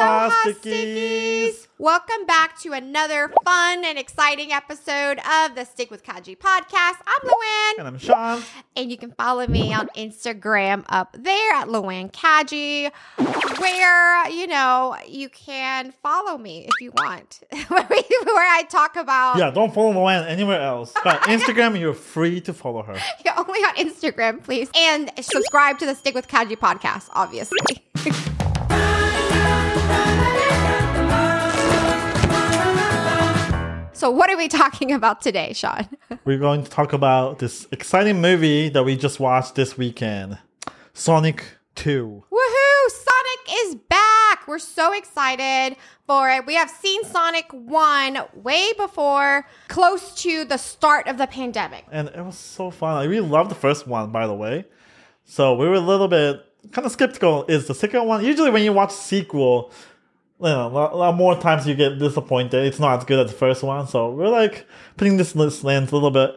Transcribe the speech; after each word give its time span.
Aloha, 0.00 0.30
Stickies. 0.46 1.66
Welcome 1.76 2.24
back 2.26 2.58
to 2.60 2.72
another 2.72 3.30
fun 3.44 3.84
and 3.84 3.98
exciting 3.98 4.50
episode 4.50 5.18
of 5.18 5.54
the 5.54 5.64
Stick 5.64 5.90
with 5.90 6.02
Kaji 6.04 6.38
podcast. 6.38 6.96
I'm 7.06 7.28
Loann, 7.28 7.78
And 7.80 7.86
I'm 7.88 7.98
Sean. 7.98 8.42
and 8.76 8.90
you 8.90 8.96
can 8.96 9.12
follow 9.12 9.46
me 9.46 9.74
on 9.74 9.88
Instagram 9.96 10.84
up 10.88 11.14
there 11.18 11.52
at 11.54 11.68
Loann 11.68 12.10
Kaji, 12.12 12.90
where 13.60 14.28
you 14.30 14.46
know 14.46 14.96
you 15.06 15.28
can 15.28 15.92
follow 16.02 16.38
me 16.38 16.66
if 16.66 16.72
you 16.80 16.92
want, 16.96 17.40
where 17.68 17.84
I 17.88 18.62
talk 18.70 18.96
about 18.96 19.36
Yeah, 19.36 19.50
don't 19.50 19.72
follow 19.74 19.92
Loann 19.92 20.26
anywhere 20.26 20.62
else. 20.62 20.94
But 21.04 21.20
Instagram, 21.24 21.78
you're 21.78 21.92
free 21.92 22.40
to 22.42 22.54
follow 22.54 22.82
her. 22.84 22.96
Yeah, 23.22 23.34
only 23.36 23.60
on 23.60 23.74
Instagram, 23.76 24.42
please. 24.42 24.70
And 24.74 25.10
subscribe 25.20 25.78
to 25.80 25.84
the 25.86 25.94
Stick 25.94 26.14
with 26.14 26.26
Kaji 26.26 26.56
podcast, 26.56 27.08
obviously. 27.12 27.58
so, 34.00 34.08
what 34.08 34.30
are 34.30 34.36
we 34.38 34.48
talking 34.48 34.92
about 34.92 35.20
today, 35.20 35.52
Sean? 35.52 35.86
We're 36.24 36.38
going 36.38 36.64
to 36.64 36.70
talk 36.70 36.94
about 36.94 37.38
this 37.38 37.68
exciting 37.70 38.22
movie 38.22 38.70
that 38.70 38.82
we 38.82 38.96
just 38.96 39.20
watched 39.20 39.56
this 39.56 39.76
weekend 39.76 40.38
Sonic 40.94 41.44
2. 41.74 42.24
Woohoo! 42.32 42.88
Sonic 42.88 43.58
is 43.66 43.74
back! 43.90 44.48
We're 44.48 44.58
so 44.58 44.94
excited 44.94 45.76
for 46.06 46.30
it. 46.30 46.46
We 46.46 46.54
have 46.54 46.70
seen 46.70 47.04
Sonic 47.04 47.52
1 47.52 48.18
way 48.36 48.72
before, 48.78 49.46
close 49.68 50.14
to 50.22 50.46
the 50.46 50.56
start 50.56 51.06
of 51.06 51.18
the 51.18 51.26
pandemic. 51.26 51.84
And 51.92 52.08
it 52.08 52.24
was 52.24 52.38
so 52.38 52.70
fun. 52.70 52.96
I 52.96 53.04
really 53.04 53.28
loved 53.28 53.50
the 53.50 53.54
first 53.54 53.86
one, 53.86 54.10
by 54.12 54.26
the 54.26 54.34
way. 54.34 54.64
So 55.26 55.54
we 55.56 55.68
were 55.68 55.74
a 55.74 55.80
little 55.80 56.08
bit 56.08 56.42
kind 56.72 56.86
of 56.86 56.92
skeptical. 56.92 57.44
Is 57.48 57.66
the 57.66 57.74
second 57.74 58.06
one 58.06 58.24
usually 58.24 58.50
when 58.50 58.62
you 58.62 58.72
watch 58.72 58.92
sequel, 58.92 59.72
you 60.40 60.48
know, 60.48 60.66
a 60.66 60.68
lot, 60.68 60.92
a 60.92 60.96
lot 60.96 61.14
more 61.16 61.38
times 61.38 61.66
you 61.66 61.74
get 61.74 61.98
disappointed. 61.98 62.64
It's 62.66 62.78
not 62.78 62.98
as 62.98 63.04
good 63.04 63.18
as 63.24 63.30
the 63.32 63.36
first 63.38 63.62
one. 63.62 63.86
So 63.86 64.10
we're 64.10 64.28
like 64.28 64.66
putting 64.96 65.16
this 65.16 65.36
list 65.36 65.64
lens 65.64 65.90
a 65.92 65.94
little 65.94 66.10
bit, 66.10 66.30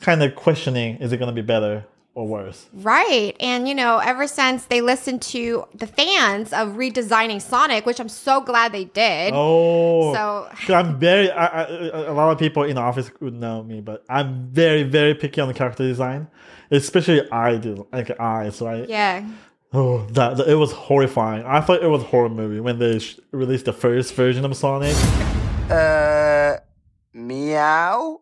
kind 0.00 0.22
of 0.22 0.34
questioning: 0.34 0.96
is 0.96 1.12
it 1.12 1.18
going 1.18 1.28
to 1.34 1.34
be 1.42 1.46
better 1.46 1.84
or 2.14 2.26
worse? 2.26 2.66
Right. 2.72 3.36
And, 3.38 3.68
you 3.68 3.74
know, 3.74 3.98
ever 3.98 4.26
since 4.26 4.64
they 4.66 4.80
listened 4.80 5.22
to 5.22 5.64
the 5.74 5.86
fans 5.86 6.52
of 6.52 6.70
redesigning 6.70 7.40
Sonic, 7.40 7.86
which 7.86 8.00
I'm 8.00 8.08
so 8.08 8.40
glad 8.40 8.72
they 8.72 8.86
did. 8.86 9.32
Oh, 9.34 10.12
So- 10.14 10.48
I'm 10.74 10.98
very. 10.98 11.30
I, 11.30 11.62
I, 11.62 11.66
a 12.08 12.12
lot 12.12 12.32
of 12.32 12.38
people 12.38 12.64
in 12.64 12.74
the 12.74 12.80
office 12.80 13.10
would 13.20 13.34
know 13.34 13.62
me, 13.62 13.80
but 13.80 14.04
I'm 14.08 14.48
very, 14.50 14.82
very 14.82 15.14
picky 15.14 15.40
on 15.40 15.46
the 15.48 15.54
character 15.54 15.84
design, 15.84 16.26
especially 16.72 17.30
I 17.30 17.58
do 17.58 17.86
like 17.92 18.18
eyes. 18.18 18.56
So 18.56 18.66
I, 18.66 18.84
Yeah. 18.84 19.24
Oh, 19.72 20.04
that, 20.10 20.36
that- 20.36 20.48
it 20.48 20.56
was 20.56 20.72
horrifying. 20.72 21.44
I 21.46 21.60
thought 21.60 21.82
it 21.82 21.86
was 21.88 22.02
a 22.02 22.06
horror 22.06 22.28
movie 22.28 22.60
when 22.60 22.78
they 22.78 22.98
sh- 22.98 23.18
released 23.30 23.66
the 23.66 23.72
first 23.72 24.14
version 24.14 24.44
of 24.44 24.56
Sonic. 24.56 24.96
Uh, 25.70 26.56
meow? 27.14 28.20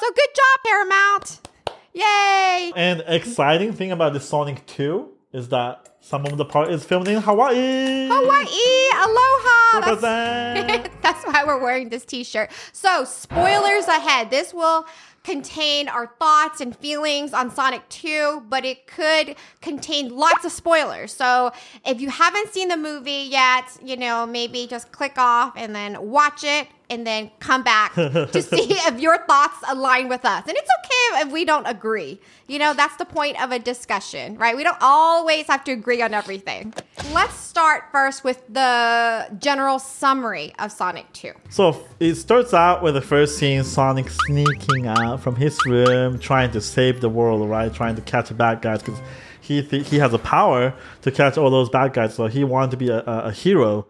So 0.00 0.06
good 0.14 0.28
job, 0.34 0.60
Paramount. 0.64 1.48
Yay. 1.92 2.72
And 2.76 3.04
exciting 3.06 3.72
thing 3.72 3.92
about 3.92 4.12
the 4.14 4.20
Sonic 4.20 4.64
2 4.66 5.10
is 5.32 5.48
that 5.50 5.96
some 6.00 6.24
of 6.24 6.36
the 6.38 6.44
part 6.44 6.70
is 6.70 6.84
filmed 6.84 7.08
in 7.08 7.20
Hawaii. 7.20 8.08
Hawaii. 8.08 8.90
Aloha. 8.94 9.96
That's, 9.96 10.88
that's 11.02 11.24
why 11.26 11.44
we're 11.44 11.60
wearing 11.60 11.88
this 11.90 12.04
t 12.04 12.24
shirt. 12.24 12.50
So, 12.72 13.04
spoilers 13.04 13.86
ahead. 13.86 14.30
This 14.30 14.54
will 14.54 14.86
contain 15.26 15.88
our 15.88 16.06
thoughts 16.20 16.60
and 16.60 16.74
feelings 16.76 17.32
on 17.32 17.50
Sonic 17.50 17.86
2, 17.88 18.44
but 18.48 18.64
it 18.64 18.86
could 18.86 19.34
contain 19.60 20.16
lots 20.16 20.44
of 20.44 20.52
spoilers. 20.52 21.12
So, 21.12 21.50
if 21.84 22.00
you 22.00 22.10
haven't 22.10 22.52
seen 22.52 22.68
the 22.68 22.76
movie 22.76 23.26
yet, 23.28 23.64
you 23.84 23.96
know, 23.96 24.24
maybe 24.24 24.68
just 24.68 24.92
click 24.92 25.14
off 25.18 25.54
and 25.56 25.74
then 25.74 26.10
watch 26.10 26.44
it 26.44 26.68
and 26.88 27.06
then 27.06 27.30
come 27.40 27.62
back 27.62 27.94
to 27.94 28.42
see 28.42 28.72
if 28.72 29.00
your 29.00 29.18
thoughts 29.26 29.56
align 29.68 30.08
with 30.08 30.24
us. 30.24 30.44
And 30.46 30.56
it's 30.56 30.70
okay 30.84 31.26
if 31.26 31.32
we 31.32 31.44
don't 31.44 31.66
agree. 31.66 32.20
You 32.46 32.58
know, 32.58 32.74
that's 32.74 32.96
the 32.96 33.04
point 33.04 33.42
of 33.42 33.50
a 33.50 33.58
discussion, 33.58 34.36
right? 34.36 34.56
We 34.56 34.62
don't 34.62 34.78
always 34.80 35.46
have 35.48 35.64
to 35.64 35.72
agree 35.72 36.00
on 36.02 36.14
everything. 36.14 36.72
Let's 37.12 37.34
start 37.34 37.84
first 37.90 38.22
with 38.22 38.42
the 38.48 39.28
general 39.38 39.78
summary 39.78 40.52
of 40.58 40.70
Sonic 40.72 41.12
2. 41.12 41.32
so 41.50 41.84
it 41.98 42.14
starts 42.14 42.54
out 42.54 42.82
with 42.82 42.94
the 42.94 43.00
first 43.00 43.38
scene 43.38 43.64
Sonic 43.64 44.08
sneaking 44.10 44.86
out 44.86 45.20
from 45.20 45.36
his 45.36 45.58
room, 45.66 46.18
trying 46.18 46.50
to 46.52 46.60
save 46.60 47.00
the 47.00 47.08
world, 47.08 47.48
right? 47.48 47.72
Trying 47.72 47.96
to 47.96 48.02
catch 48.02 48.28
the 48.28 48.34
bad 48.34 48.62
guys 48.62 48.80
because 48.82 49.00
he, 49.40 49.62
th- 49.62 49.88
he 49.88 49.98
has 49.98 50.12
a 50.12 50.18
power 50.18 50.74
to 51.02 51.10
catch 51.10 51.36
all 51.38 51.50
those 51.50 51.68
bad 51.68 51.92
guys. 51.92 52.14
So 52.14 52.26
he 52.26 52.44
wanted 52.44 52.72
to 52.72 52.76
be 52.76 52.88
a, 52.90 52.98
a, 53.00 53.18
a 53.26 53.32
hero. 53.32 53.86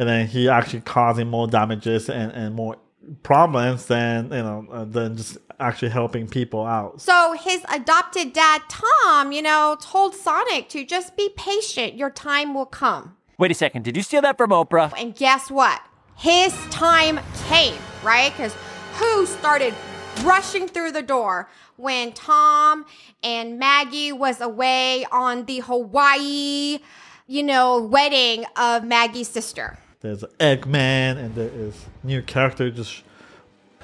And 0.00 0.08
then 0.08 0.26
he 0.28 0.48
actually 0.48 0.80
causing 0.80 1.28
more 1.28 1.46
damages 1.46 2.08
and, 2.08 2.32
and 2.32 2.54
more 2.54 2.78
problems 3.22 3.84
than, 3.84 4.32
you 4.32 4.42
know, 4.42 4.66
uh, 4.72 4.84
than 4.86 5.14
just 5.14 5.36
actually 5.58 5.90
helping 5.90 6.26
people 6.26 6.64
out. 6.64 7.02
So 7.02 7.34
his 7.38 7.62
adopted 7.70 8.32
dad, 8.32 8.62
Tom, 8.70 9.30
you 9.30 9.42
know, 9.42 9.76
told 9.78 10.14
Sonic 10.14 10.70
to 10.70 10.86
just 10.86 11.18
be 11.18 11.28
patient. 11.36 11.96
Your 11.96 12.08
time 12.08 12.54
will 12.54 12.64
come. 12.64 13.14
Wait 13.36 13.50
a 13.50 13.54
second, 13.54 13.84
did 13.84 13.94
you 13.94 14.02
steal 14.02 14.22
that 14.22 14.38
from 14.38 14.52
Oprah? 14.52 14.90
And 14.96 15.14
guess 15.14 15.50
what? 15.50 15.82
His 16.16 16.54
time 16.70 17.20
came, 17.48 17.76
right? 18.02 18.32
Because 18.32 18.56
who 18.94 19.26
started 19.26 19.74
rushing 20.22 20.66
through 20.66 20.92
the 20.92 21.02
door 21.02 21.50
when 21.76 22.12
Tom 22.12 22.86
and 23.22 23.58
Maggie 23.58 24.12
was 24.12 24.40
away 24.40 25.04
on 25.12 25.44
the 25.44 25.58
Hawaii, 25.58 26.78
you 27.26 27.42
know, 27.42 27.82
wedding 27.82 28.46
of 28.56 28.82
Maggie's 28.82 29.28
sister? 29.28 29.78
There's 30.00 30.22
Eggman, 30.38 31.18
and 31.18 31.34
there 31.34 31.50
is 31.52 31.86
new 32.02 32.22
character 32.22 32.70
just 32.70 33.02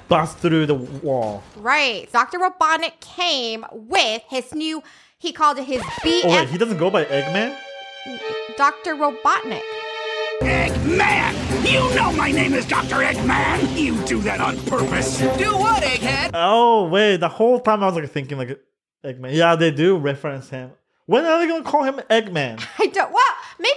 bust 0.08 0.38
through 0.38 0.64
the 0.64 0.74
wall. 0.74 1.42
Right. 1.56 2.10
Dr. 2.10 2.38
Robotnik 2.38 3.00
came 3.00 3.66
with 3.70 4.22
his 4.28 4.54
new, 4.54 4.82
he 5.18 5.32
called 5.32 5.58
it 5.58 5.64
his 5.64 5.82
BF, 5.82 6.20
Oh 6.24 6.28
wait, 6.30 6.48
he 6.48 6.56
doesn't 6.56 6.78
go 6.78 6.88
by 6.90 7.04
Eggman. 7.04 7.54
Dr. 8.56 8.94
Robotnik. 8.94 9.60
Eggman! 10.40 11.70
You 11.70 11.94
know 11.94 12.12
my 12.12 12.30
name 12.30 12.54
is 12.54 12.64
Dr. 12.66 12.96
Eggman! 12.96 13.76
You 13.78 14.02
do 14.04 14.20
that 14.20 14.40
on 14.40 14.56
purpose! 14.64 15.18
Do 15.18 15.56
what, 15.56 15.82
egghead? 15.82 16.30
Oh 16.32 16.88
wait, 16.88 17.18
the 17.18 17.28
whole 17.28 17.60
time 17.60 17.82
I 17.82 17.86
was 17.86 17.96
like 17.96 18.10
thinking 18.10 18.38
like 18.38 18.58
Eggman. 19.04 19.34
Yeah, 19.34 19.54
they 19.56 19.70
do 19.70 19.96
reference 19.98 20.48
him. 20.48 20.72
When 21.06 21.24
are 21.24 21.38
they 21.38 21.46
gonna 21.46 21.62
call 21.62 21.84
him 21.84 22.00
Eggman? 22.10 22.64
I 22.78 22.86
don't. 22.86 23.12
Well, 23.12 23.22
maybe 23.58 23.74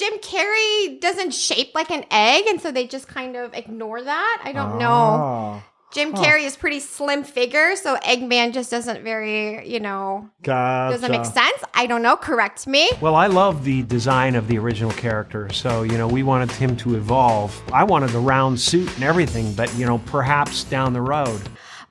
Jim 0.00 0.18
Carrey 0.20 0.98
doesn't 0.98 1.34
shape 1.34 1.74
like 1.74 1.90
an 1.90 2.06
egg, 2.10 2.46
and 2.46 2.58
so 2.58 2.72
they 2.72 2.86
just 2.86 3.06
kind 3.06 3.36
of 3.36 3.52
ignore 3.52 4.02
that. 4.02 4.40
I 4.42 4.50
don't 4.50 4.78
know. 4.78 4.88
Ah, 4.88 5.62
Jim 5.92 6.14
Carrey 6.14 6.44
is 6.44 6.56
pretty 6.56 6.80
slim 6.80 7.22
figure, 7.22 7.76
so 7.76 7.96
Eggman 7.96 8.54
just 8.54 8.70
doesn't 8.70 9.04
very, 9.04 9.68
you 9.68 9.78
know, 9.78 10.30
gotcha. 10.42 10.94
doesn't 10.94 11.10
make 11.10 11.26
sense. 11.26 11.62
I 11.74 11.84
don't 11.84 12.00
know. 12.00 12.16
Correct 12.16 12.66
me. 12.66 12.88
Well, 13.02 13.14
I 13.14 13.26
love 13.26 13.62
the 13.62 13.82
design 13.82 14.36
of 14.36 14.48
the 14.48 14.56
original 14.56 14.92
character, 14.92 15.50
so 15.50 15.82
you 15.82 15.98
know 15.98 16.08
we 16.08 16.22
wanted 16.22 16.50
him 16.50 16.78
to 16.78 16.96
evolve. 16.96 17.62
I 17.70 17.84
wanted 17.84 18.08
the 18.08 18.20
round 18.20 18.58
suit 18.58 18.90
and 18.94 19.04
everything, 19.04 19.52
but 19.52 19.70
you 19.74 19.84
know 19.84 19.98
perhaps 20.06 20.64
down 20.64 20.94
the 20.94 21.02
road. 21.02 21.42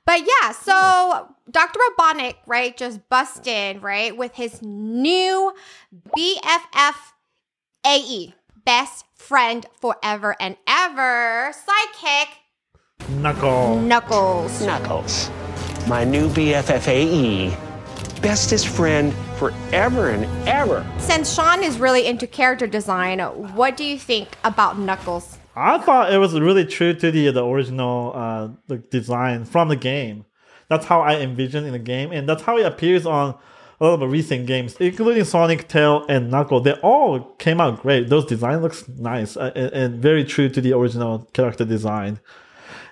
But 0.04 0.22
yeah, 0.26 0.50
so 0.50 1.28
Dr. 1.48 1.78
Robotnik, 1.78 2.34
right, 2.44 2.76
just 2.76 3.08
bust 3.08 3.46
in, 3.46 3.80
right, 3.80 4.16
with 4.16 4.34
his 4.34 4.60
new 4.62 5.54
BFF 6.16 6.94
AE, 7.86 8.34
best 8.64 9.04
friend 9.14 9.66
forever 9.80 10.36
and 10.38 10.56
ever, 10.66 11.52
sidekick 11.52 12.28
Knuckle. 13.08 13.80
Knuckles. 13.80 14.64
Knuckles. 14.64 15.30
My 15.88 16.04
new 16.04 16.28
BFFAE. 16.28 17.56
Bestest 18.22 18.68
friend 18.68 19.12
forever 19.36 20.10
and 20.10 20.24
ever. 20.48 20.86
Since 20.98 21.34
Sean 21.34 21.62
is 21.62 21.78
really 21.78 22.06
into 22.06 22.26
character 22.26 22.66
design, 22.66 23.18
what 23.18 23.76
do 23.76 23.84
you 23.84 23.98
think 23.98 24.36
about 24.44 24.78
Knuckles? 24.78 25.38
I 25.56 25.78
thought 25.78 26.12
it 26.12 26.18
was 26.18 26.38
really 26.38 26.64
true 26.64 26.94
to 26.94 27.10
the 27.10 27.30
the 27.30 27.44
original 27.44 28.12
uh, 28.14 28.48
the 28.68 28.78
design 28.78 29.44
from 29.44 29.68
the 29.68 29.76
game. 29.76 30.24
That's 30.68 30.86
how 30.86 31.00
I 31.00 31.16
envisioned 31.16 31.66
in 31.66 31.72
the 31.72 31.78
game, 31.78 32.12
and 32.12 32.28
that's 32.28 32.42
how 32.42 32.58
it 32.58 32.66
appears 32.66 33.06
on 33.06 33.36
a 33.80 33.84
lot 33.84 34.02
of 34.02 34.10
recent 34.12 34.46
games, 34.46 34.76
including 34.78 35.24
Sonic, 35.24 35.68
Tail, 35.68 36.04
and 36.08 36.30
Knuckle. 36.30 36.60
They 36.60 36.74
all 36.74 37.20
came 37.38 37.60
out 37.60 37.80
great. 37.80 38.08
Those 38.08 38.26
design 38.26 38.60
looks 38.60 38.86
nice 38.88 39.36
uh, 39.36 39.52
and, 39.56 39.72
and 39.72 40.02
very 40.02 40.24
true 40.24 40.48
to 40.50 40.60
the 40.60 40.74
original 40.74 41.20
character 41.32 41.64
design. 41.64 42.20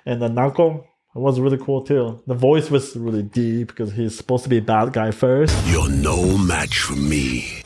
And 0.06 0.22
the 0.22 0.28
Knuckle 0.28 0.86
was 1.14 1.40
really 1.40 1.58
cool 1.58 1.82
too. 1.82 2.22
The 2.26 2.34
voice 2.34 2.70
was 2.70 2.96
really 2.96 3.22
deep 3.22 3.68
because 3.68 3.92
he's 3.92 4.16
supposed 4.16 4.44
to 4.44 4.50
be 4.50 4.58
a 4.58 4.62
bad 4.62 4.92
guy 4.92 5.10
first. 5.10 5.54
You're 5.66 5.90
no 5.90 6.38
match 6.38 6.80
for 6.80 6.96
me. 6.96 7.62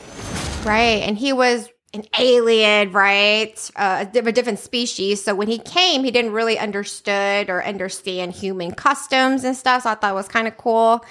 Right. 0.65 1.03
And 1.03 1.17
he 1.17 1.31
was 1.33 1.69
an 1.93 2.03
alien, 2.19 2.91
right? 2.91 3.71
Uh, 3.75 4.05
of 4.13 4.27
a 4.27 4.31
different 4.31 4.59
species. 4.59 5.23
So 5.23 5.35
when 5.35 5.47
he 5.47 5.59
came, 5.59 6.03
he 6.03 6.11
didn't 6.11 6.31
really 6.31 6.57
understood 6.57 7.49
or 7.49 7.63
understand 7.63 8.33
human 8.33 8.71
customs 8.71 9.43
and 9.43 9.55
stuff. 9.55 9.83
So 9.83 9.91
I 9.91 9.95
thought 9.95 10.11
it 10.11 10.15
was 10.15 10.27
kind 10.27 10.47
of 10.47 10.57
cool. 10.57 11.05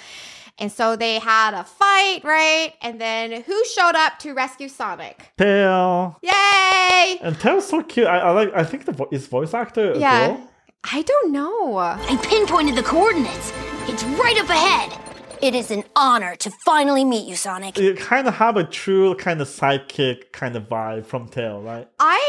And 0.59 0.71
so 0.71 0.95
they 0.95 1.17
had 1.19 1.53
a 1.53 1.63
fight, 1.63 2.21
right? 2.23 2.73
And 2.81 3.01
then 3.01 3.41
who 3.41 3.65
showed 3.65 3.95
up 3.95 4.19
to 4.19 4.33
rescue 4.33 4.67
Sonic? 4.67 5.31
Tail. 5.37 6.19
Yay! 6.21 6.31
say, 6.31 7.19
And 7.21 7.39
Tail's 7.39 7.67
so 7.67 7.81
cute. 7.83 8.07
I, 8.07 8.19
I 8.19 8.31
like. 8.31 8.53
I 8.53 8.63
think 8.63 8.85
the 8.85 8.91
vo- 8.91 9.09
is 9.11 9.27
voice 9.27 9.53
actor. 9.53 9.93
yeah, 9.97 10.27
girl? 10.27 10.49
I 10.91 11.01
don't 11.01 11.31
know. 11.31 11.77
I 11.77 12.17
pinpointed 12.23 12.75
the 12.75 12.83
coordinates. 12.83 13.51
It's 13.87 14.03
right 14.03 14.37
up 14.39 14.49
ahead. 14.49 14.99
It 15.41 15.55
is 15.55 15.71
an 15.71 15.83
honor 15.95 16.35
to 16.37 16.51
finally 16.65 17.03
meet 17.03 17.27
you, 17.27 17.35
Sonic. 17.35 17.77
You 17.77 17.95
kind 17.95 18.27
of 18.27 18.35
have 18.35 18.55
a 18.55 18.63
true 18.63 19.15
kind 19.15 19.41
of 19.41 19.47
sidekick 19.47 20.31
kind 20.31 20.55
of 20.55 20.69
vibe 20.69 21.05
from 21.05 21.27
Tail, 21.27 21.61
right? 21.61 21.87
I 21.99 22.21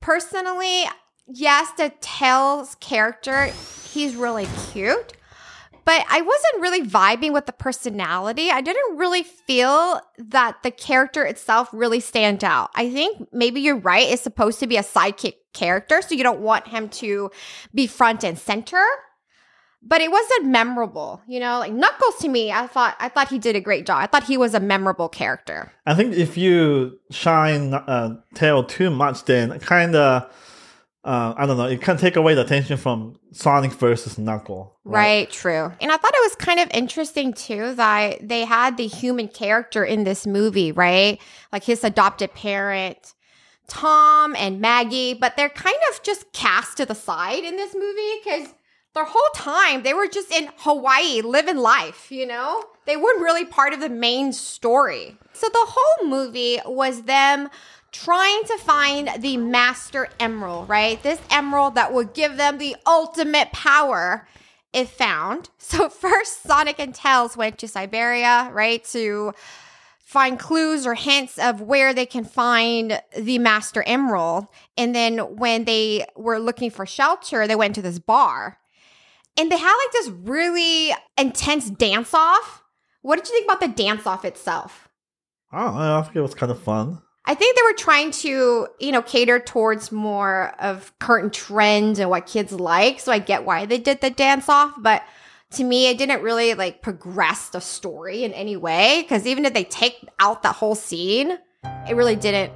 personally, 0.00 0.84
yes, 1.26 1.70
the 1.76 1.92
Tails 2.00 2.76
character, 2.80 3.46
he's 3.92 4.16
really 4.16 4.46
cute. 4.72 5.12
But 5.84 6.04
I 6.08 6.20
wasn't 6.20 6.62
really 6.62 6.82
vibing 6.86 7.32
with 7.32 7.46
the 7.46 7.52
personality. 7.52 8.50
I 8.50 8.60
didn't 8.60 8.96
really 8.96 9.22
feel 9.24 10.00
that 10.18 10.62
the 10.62 10.70
character 10.70 11.24
itself 11.24 11.68
really 11.72 12.00
stand 12.00 12.44
out. 12.44 12.70
I 12.74 12.90
think 12.90 13.28
maybe 13.32 13.60
you're 13.60 13.78
right. 13.78 14.08
It's 14.08 14.22
supposed 14.22 14.60
to 14.60 14.66
be 14.66 14.76
a 14.76 14.82
sidekick 14.82 15.34
character, 15.52 16.00
so 16.00 16.14
you 16.14 16.22
don't 16.22 16.40
want 16.40 16.68
him 16.68 16.88
to 16.90 17.30
be 17.74 17.86
front 17.86 18.22
and 18.24 18.38
center. 18.38 18.84
But 19.84 20.00
it 20.00 20.12
wasn't 20.12 20.46
memorable, 20.46 21.20
you 21.26 21.40
know. 21.40 21.58
Like 21.58 21.72
Knuckles 21.72 22.16
to 22.20 22.28
me, 22.28 22.52
I 22.52 22.68
thought 22.68 22.96
I 23.00 23.08
thought 23.08 23.28
he 23.28 23.40
did 23.40 23.56
a 23.56 23.60
great 23.60 23.84
job. 23.84 23.98
I 24.00 24.06
thought 24.06 24.22
he 24.22 24.36
was 24.36 24.54
a 24.54 24.60
memorable 24.60 25.08
character. 25.08 25.72
I 25.84 25.94
think 25.94 26.14
if 26.14 26.36
you 26.36 27.00
shine 27.10 27.74
uh, 27.74 28.20
Tail 28.34 28.62
too 28.62 28.90
much, 28.90 29.24
then 29.24 29.58
kind 29.58 29.96
of. 29.96 30.32
Uh, 31.04 31.34
I 31.36 31.46
don't 31.46 31.56
know. 31.56 31.66
It 31.66 31.80
can 31.80 31.96
take 31.96 32.14
away 32.14 32.34
the 32.34 32.42
attention 32.42 32.76
from 32.76 33.18
Sonic 33.32 33.72
versus 33.72 34.18
Knuckle. 34.18 34.78
Right, 34.84 35.28
true. 35.30 35.72
And 35.80 35.90
I 35.90 35.96
thought 35.96 36.14
it 36.14 36.22
was 36.22 36.36
kind 36.36 36.60
of 36.60 36.68
interesting 36.72 37.32
too 37.32 37.74
that 37.74 38.28
they 38.28 38.44
had 38.44 38.76
the 38.76 38.86
human 38.86 39.26
character 39.26 39.84
in 39.84 40.04
this 40.04 40.26
movie, 40.26 40.70
right? 40.70 41.20
Like 41.52 41.64
his 41.64 41.82
adopted 41.82 42.32
parent, 42.34 43.14
Tom 43.66 44.36
and 44.36 44.60
Maggie, 44.60 45.14
but 45.14 45.36
they're 45.36 45.48
kind 45.48 45.76
of 45.90 46.02
just 46.04 46.32
cast 46.32 46.76
to 46.76 46.86
the 46.86 46.94
side 46.94 47.42
in 47.42 47.56
this 47.56 47.74
movie 47.74 48.20
because 48.22 48.54
the 48.94 49.04
whole 49.04 49.30
time 49.34 49.82
they 49.82 49.94
were 49.94 50.06
just 50.06 50.30
in 50.30 50.50
Hawaii 50.58 51.20
living 51.22 51.56
life, 51.56 52.12
you 52.12 52.26
know? 52.26 52.62
They 52.84 52.96
weren't 52.96 53.22
really 53.22 53.44
part 53.44 53.72
of 53.72 53.80
the 53.80 53.88
main 53.88 54.32
story. 54.32 55.16
So 55.32 55.48
the 55.48 55.66
whole 55.66 56.08
movie 56.08 56.60
was 56.66 57.02
them 57.02 57.48
trying 57.92 58.42
to 58.44 58.58
find 58.58 59.10
the 59.18 59.36
master 59.36 60.08
emerald, 60.18 60.68
right? 60.68 61.02
This 61.02 61.20
emerald 61.30 61.74
that 61.76 61.92
would 61.92 62.14
give 62.14 62.36
them 62.36 62.58
the 62.58 62.74
ultimate 62.86 63.52
power 63.52 64.26
if 64.72 64.90
found. 64.90 65.50
So 65.58 65.88
first 65.88 66.42
Sonic 66.42 66.78
and 66.78 66.94
Tails 66.94 67.34
went 67.34 67.56
to 67.58 67.68
Siberia, 67.68 68.50
right, 68.52 68.84
to 68.92 69.32
find 70.12 70.38
clues 70.38 70.86
or 70.86 70.94
hints 70.94 71.38
of 71.38 71.62
where 71.62 71.94
they 71.94 72.04
can 72.04 72.24
find 72.24 73.00
the 73.16 73.38
master 73.38 73.82
emerald. 73.86 74.48
And 74.76 74.94
then 74.94 75.18
when 75.18 75.64
they 75.64 76.04
were 76.14 76.38
looking 76.38 76.70
for 76.70 76.84
shelter, 76.84 77.46
they 77.46 77.56
went 77.56 77.74
to 77.76 77.82
this 77.82 77.98
bar. 77.98 78.58
And 79.38 79.50
they 79.50 79.56
had 79.56 79.74
like 79.74 79.92
this 79.92 80.08
really 80.08 80.92
intense 81.16 81.70
dance 81.70 82.12
off. 82.12 82.62
What 83.00 83.16
did 83.16 83.28
you 83.28 83.34
think 83.34 83.46
about 83.46 83.60
the 83.60 83.82
dance 83.82 84.06
off 84.06 84.26
itself? 84.26 84.90
I 85.50 85.64
don't 85.64 85.74
know. 85.74 85.98
I 85.98 86.02
think 86.02 86.16
it 86.16 86.20
was 86.20 86.34
kind 86.34 86.52
of 86.52 86.62
fun. 86.62 87.00
I 87.24 87.34
think 87.34 87.56
they 87.56 87.62
were 87.62 87.74
trying 87.74 88.10
to, 88.10 88.66
you 88.80 88.92
know, 88.92 89.02
cater 89.02 89.38
towards 89.38 89.92
more 89.92 90.54
of 90.58 90.92
current 90.98 91.32
trends 91.32 91.98
and 91.98 92.10
what 92.10 92.26
kids 92.26 92.52
like. 92.52 92.98
So 92.98 93.12
I 93.12 93.20
get 93.20 93.44
why 93.44 93.64
they 93.64 93.78
did 93.78 94.00
the 94.00 94.10
dance 94.10 94.48
off, 94.48 94.74
but 94.78 95.02
to 95.52 95.64
me, 95.64 95.86
it 95.88 95.98
didn't 95.98 96.22
really 96.22 96.54
like 96.54 96.82
progress 96.82 97.50
the 97.50 97.60
story 97.60 98.24
in 98.24 98.32
any 98.32 98.56
way. 98.56 99.02
Because 99.02 99.26
even 99.26 99.44
if 99.44 99.54
they 99.54 99.64
take 99.64 100.08
out 100.18 100.42
that 100.42 100.56
whole 100.56 100.74
scene, 100.74 101.38
it 101.88 101.94
really 101.94 102.16
didn't 102.16 102.52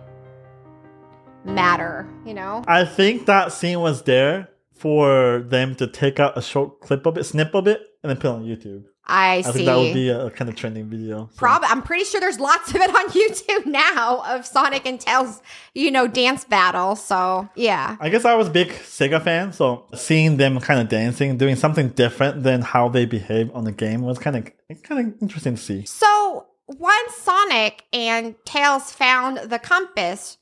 matter, 1.45 2.09
you 2.25 2.35
know? 2.35 2.65
I 2.67 2.85
think 2.85 3.27
that 3.27 3.53
scene 3.53 3.81
was 3.81 4.03
there 4.03 4.49
for 4.75 5.45
them 5.47 5.75
to 5.77 5.87
take 5.87 6.19
out 6.19 6.37
a 6.37 6.43
short 6.43 6.81
clip 6.81 7.07
of 7.07 7.17
it, 7.17 7.25
snip 7.25 7.55
of 7.55 7.69
it, 7.69 7.83
and 8.03 8.11
then 8.11 8.17
put 8.17 8.27
it 8.27 8.35
on 8.35 8.45
YouTube. 8.45 8.85
I, 9.07 9.37
I 9.37 9.43
see. 9.43 9.53
think 9.53 9.67
that 9.67 9.77
would 9.77 9.95
be 9.95 10.09
a, 10.09 10.31
kind 10.31 10.49
of 10.49 10.57
trending 10.57 10.87
video. 10.87 11.29
so. 11.33 11.39
Prob- 11.39 11.63
I'm 11.65 11.83
pretty 11.83 12.05
sure 12.05 12.21
there's 12.21 12.41
lots 12.41 12.71
of 12.71 12.77
it 12.77 12.91
on 12.91 13.09
YouTube 13.11 13.67
now 13.67 14.23
of 14.27 14.45
Sonic 14.45 14.85
and 14.87 15.01
Tails, 15.01 15.41
you 15.75 15.91
know, 15.91 16.07
dance 16.07 16.45
battle. 16.45 16.97
So 16.97 17.49
yeah. 17.55 17.97
I 18.01 18.09
guess 18.09 18.25
I 18.25 18.35
was 18.35 18.49
a 18.49 18.51
big 18.51 18.69
Sega 18.69 19.23
fan, 19.23 19.53
so 19.53 19.85
seeing 19.95 20.37
them 20.37 20.61
kind 20.61 20.81
of 20.81 20.89
dancing, 20.89 21.37
doing 21.39 21.57
something 21.57 21.91
different 21.91 22.43
than 22.43 22.63
how 22.63 22.89
they 22.89 23.07
behave 23.07 23.51
on 23.55 23.65
the 23.65 23.73
game 23.73 24.03
was 24.03 24.19
kind 24.19 24.37
of 24.37 24.83
kind 24.83 25.07
of 25.07 25.23
interesting 25.23 25.55
to 25.55 25.63
see. 25.63 25.85
So 25.85 26.47
once 26.67 27.15
Sonic 27.15 27.85
and 27.93 28.35
Tails 28.45 28.91
found 28.93 29.39
the 29.51 29.59
compass, 29.59 30.39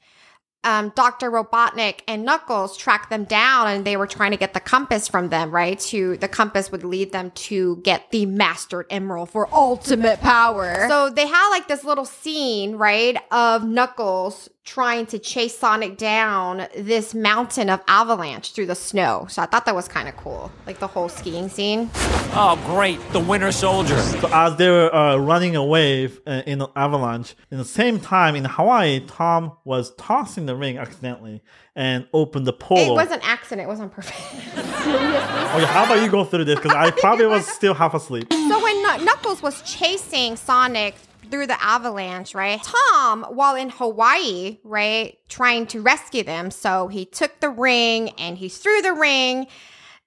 um, 0.64 0.92
Dr. 0.94 1.30
Robotnik 1.30 2.00
and 2.08 2.24
Knuckles 2.24 2.76
tracked 2.76 3.10
them 3.10 3.24
down 3.24 3.68
and 3.68 3.84
they 3.84 3.96
were 3.96 4.06
trying 4.06 4.30
to 4.32 4.36
get 4.36 4.54
the 4.54 4.60
compass 4.60 5.06
from 5.08 5.28
them, 5.28 5.50
right? 5.50 5.78
To 5.80 6.16
the 6.16 6.28
compass 6.28 6.72
would 6.72 6.84
lead 6.84 7.12
them 7.12 7.30
to 7.32 7.76
get 7.76 8.10
the 8.10 8.26
mastered 8.26 8.86
emerald 8.90 9.30
for 9.30 9.52
ultimate 9.54 10.20
power. 10.20 10.86
So 10.88 11.10
they 11.10 11.26
had 11.26 11.50
like 11.50 11.68
this 11.68 11.84
little 11.84 12.04
scene, 12.04 12.76
right, 12.76 13.16
of 13.30 13.64
Knuckles 13.64 14.48
trying 14.64 15.04
to 15.04 15.18
chase 15.18 15.58
Sonic 15.58 15.98
down 15.98 16.66
this 16.74 17.14
mountain 17.14 17.68
of 17.68 17.82
avalanche 17.86 18.52
through 18.52 18.66
the 18.66 18.74
snow. 18.74 19.26
So 19.28 19.42
I 19.42 19.46
thought 19.46 19.66
that 19.66 19.74
was 19.74 19.88
kind 19.88 20.08
of 20.08 20.16
cool. 20.16 20.50
Like 20.66 20.78
the 20.78 20.86
whole 20.86 21.10
skiing 21.10 21.48
scene. 21.50 21.90
Oh, 22.36 22.60
great. 22.66 22.98
The 23.12 23.20
Winter 23.20 23.52
Soldier. 23.52 24.00
So 24.00 24.28
as 24.32 24.56
they 24.56 24.68
were 24.70 24.94
uh, 24.94 25.16
running 25.16 25.54
away 25.54 26.06
uh, 26.26 26.42
in 26.46 26.62
an 26.62 26.68
avalanche, 26.74 27.34
in 27.50 27.58
the 27.58 27.64
same 27.64 28.00
time 28.00 28.34
in 28.34 28.46
Hawaii, 28.46 29.00
Tom 29.00 29.52
was 29.64 29.94
tossing 29.96 30.46
the 30.46 30.56
ring 30.56 30.78
accidentally 30.78 31.42
and 31.76 32.06
opened 32.14 32.46
the 32.46 32.52
pool. 32.52 32.78
It 32.78 32.92
was 32.92 33.10
an 33.10 33.20
accident. 33.22 33.66
It 33.66 33.68
wasn't 33.68 33.92
perfect. 33.92 34.18
Oh 35.54 35.58
yeah, 35.58 35.66
how 35.66 35.84
about 35.84 36.02
you 36.02 36.10
go 36.10 36.24
through 36.24 36.46
this? 36.46 36.56
Because 36.56 36.72
I 36.76 36.90
probably 36.90 37.26
was 37.26 37.46
still 37.46 37.74
half 37.74 37.94
asleep. 37.94 38.32
So 38.32 38.62
when 38.62 38.82
Knuckles 39.04 39.40
was 39.40 39.62
chasing 39.62 40.34
Sonic 40.34 40.96
through 41.30 41.46
the 41.46 41.62
avalanche, 41.62 42.34
right? 42.34 42.60
Tom, 42.62 43.24
while 43.24 43.54
in 43.56 43.70
Hawaii, 43.70 44.58
right, 44.64 45.16
trying 45.28 45.66
to 45.68 45.80
rescue 45.80 46.22
them, 46.22 46.50
so 46.50 46.88
he 46.88 47.04
took 47.04 47.40
the 47.40 47.50
ring 47.50 48.10
and 48.18 48.38
he 48.38 48.48
threw 48.48 48.82
the 48.82 48.92
ring, 48.92 49.46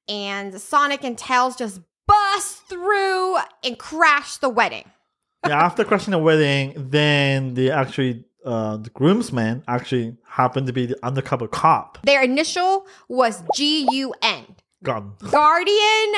and 0.08 0.60
Sonic 0.60 1.04
and 1.04 1.18
Tails 1.18 1.56
just 1.56 1.82
bust 2.08 2.64
through 2.70 3.38
and 3.64 3.78
crash 3.78 4.38
the 4.38 4.50
wedding. 4.50 4.86
yeah, 5.46 5.58
after 5.66 5.84
crashing 5.84 6.12
the 6.12 6.18
wedding, 6.20 6.74
then 6.90 7.54
the 7.54 7.72
actually 7.72 8.24
uh, 8.46 8.78
the 8.78 8.90
groomsman 8.92 9.62
actually 9.68 10.16
happened 10.26 10.68
to 10.68 10.74
be 10.74 10.86
the 10.86 10.98
undercover 11.06 11.48
cop. 11.50 11.98
Their 12.04 12.24
initial 12.24 12.86
was 13.10 13.44
G 13.54 13.86
U 13.92 14.14
N, 14.22 14.46
Gone. 14.84 15.16
Guardian 15.30 16.14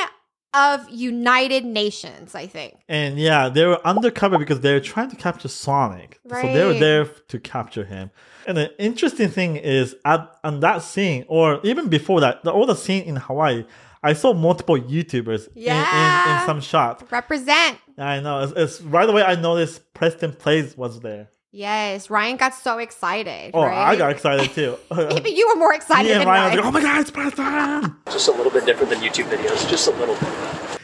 of 0.52 0.88
United 0.90 1.64
Nations, 1.64 2.34
I 2.34 2.46
think. 2.46 2.78
And 2.88 3.18
yeah, 3.18 3.48
they 3.48 3.66
were 3.66 3.84
undercover 3.86 4.38
because 4.38 4.60
they 4.60 4.72
were 4.72 4.80
trying 4.80 5.10
to 5.10 5.16
capture 5.16 5.48
Sonic. 5.48 6.20
So 6.28 6.42
they 6.42 6.64
were 6.64 6.74
there 6.74 7.04
to 7.04 7.38
capture 7.38 7.84
him. 7.84 8.10
And 8.46 8.56
the 8.56 8.82
interesting 8.82 9.28
thing 9.28 9.56
is, 9.56 9.94
at 10.04 10.36
on 10.42 10.60
that 10.60 10.82
scene, 10.82 11.24
or 11.28 11.60
even 11.62 11.88
before 11.88 12.20
that, 12.20 12.42
the 12.42 12.52
older 12.52 12.74
scene 12.74 13.04
in 13.04 13.16
Hawaii, 13.16 13.64
I 14.02 14.14
saw 14.14 14.32
multiple 14.32 14.76
YouTubers 14.78 15.48
in, 15.54 15.62
in, 15.62 16.40
in 16.40 16.46
some 16.46 16.60
shots. 16.60 17.04
Represent. 17.10 17.78
I 17.98 18.20
know. 18.20 18.42
It's, 18.42 18.52
it's 18.56 18.80
right 18.80 19.08
away. 19.08 19.22
I 19.22 19.34
noticed 19.34 19.92
Preston 19.92 20.32
Plays 20.32 20.76
was 20.76 21.00
there. 21.00 21.28
Yes, 21.52 22.10
Ryan 22.10 22.36
got 22.36 22.54
so 22.54 22.78
excited. 22.78 23.50
Oh, 23.54 23.64
right? 23.64 23.88
I 23.88 23.96
got 23.96 24.12
excited 24.12 24.52
too. 24.52 24.78
Maybe 24.94 25.30
you 25.30 25.48
were 25.48 25.58
more 25.58 25.74
excited 25.74 26.08
Me 26.08 26.12
and 26.12 26.20
than 26.20 26.28
Ryan 26.28 26.44
was 26.44 26.50
Ryan. 26.50 26.56
like, 26.58 26.66
"Oh 26.66 26.70
my 26.70 26.80
god, 26.82 27.00
it's 27.00 27.10
Preston!" 27.10 27.96
Just 28.06 28.28
a 28.28 28.32
little 28.32 28.52
bit 28.52 28.66
different 28.66 28.90
than 28.90 29.00
YouTube 29.00 29.28
videos, 29.28 29.68
just 29.68 29.88
a 29.88 29.90
little 29.92 30.14
bit. 30.14 30.28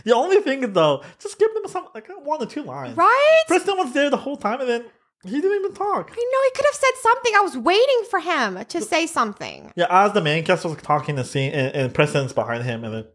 The 0.04 0.14
only 0.14 0.40
thing 0.40 0.64
is 0.64 0.70
though, 0.72 1.04
just 1.20 1.38
give 1.38 1.54
them 1.54 1.64
some 1.68 1.86
like 1.94 2.08
one 2.24 2.42
or 2.42 2.46
two 2.46 2.62
lines. 2.62 2.96
Right? 2.96 3.42
Preston 3.46 3.76
was 3.76 3.92
there 3.92 4.10
the 4.10 4.16
whole 4.16 4.36
time, 4.36 4.60
and 4.60 4.68
then 4.68 4.84
he 5.24 5.40
didn't 5.40 5.54
even 5.56 5.72
talk. 5.72 6.10
I 6.12 6.14
know 6.14 6.42
he 6.44 6.50
could 6.54 6.66
have 6.66 6.74
said 6.74 6.94
something. 7.00 7.32
I 7.36 7.40
was 7.40 7.56
waiting 7.56 8.02
for 8.10 8.18
him 8.18 8.64
to 8.64 8.80
say 8.80 9.06
something. 9.06 9.72
Yeah, 9.76 9.86
as 9.88 10.12
the 10.14 10.20
main 10.20 10.44
cast 10.44 10.64
was 10.64 10.76
talking 10.78 11.14
the 11.14 11.24
scene, 11.24 11.52
and, 11.52 11.74
and 11.76 11.94
Preston's 11.94 12.32
behind 12.32 12.64
him, 12.64 12.82
and 12.82 13.06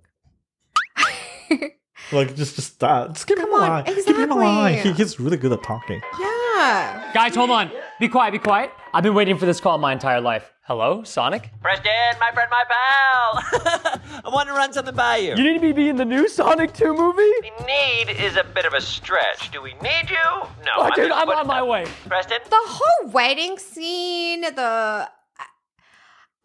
then 1.49 1.69
like 2.13 2.33
just 2.35 2.55
just 2.55 2.79
that. 2.79 3.13
Just 3.13 3.27
give 3.27 3.39
him 3.39 3.51
a 3.51 3.55
on, 3.55 3.61
line. 3.61 3.85
Give 3.85 4.07
him 4.07 4.31
a 4.31 4.35
line. 4.35 4.73
He, 4.73 4.79
exactly. 4.79 5.03
he's 5.03 5.19
really 5.19 5.37
good 5.37 5.51
at 5.51 5.63
talking. 5.63 6.01
Yeah. 6.17 6.30
Guys, 6.61 7.33
hold 7.35 7.49
on. 7.49 7.71
Be 7.99 8.07
quiet, 8.07 8.31
be 8.31 8.37
quiet. 8.37 8.71
I've 8.93 9.01
been 9.01 9.15
waiting 9.15 9.35
for 9.35 9.47
this 9.47 9.59
call 9.59 9.79
my 9.79 9.93
entire 9.93 10.21
life. 10.21 10.53
Hello, 10.65 11.03
Sonic? 11.03 11.49
Preston, 11.59 11.91
my 12.19 12.29
friend, 12.33 12.49
my 12.51 12.63
pal. 12.69 13.99
I 14.25 14.29
want 14.29 14.47
to 14.47 14.53
run 14.53 14.71
something 14.71 14.93
by 14.93 15.17
you. 15.17 15.35
You 15.35 15.43
need 15.43 15.61
to 15.61 15.73
be 15.73 15.89
in 15.89 15.95
the 15.95 16.05
new 16.05 16.29
Sonic 16.29 16.71
2 16.73 16.93
movie? 16.93 17.21
Need 17.65 18.11
is 18.11 18.37
a 18.37 18.43
bit 18.43 18.65
of 18.65 18.73
a 18.73 18.81
stretch. 18.81 19.49
Do 19.49 19.63
we 19.63 19.73
need 19.81 20.09
you? 20.11 20.41
No. 20.63 20.71
Oh, 20.77 20.91
dude, 20.95 21.09
I'm 21.09 21.29
on 21.29 21.47
my 21.47 21.63
way. 21.63 21.87
Preston? 22.07 22.37
The 22.47 22.55
whole 22.55 23.09
wedding 23.09 23.57
scene, 23.57 24.41
the 24.41 25.09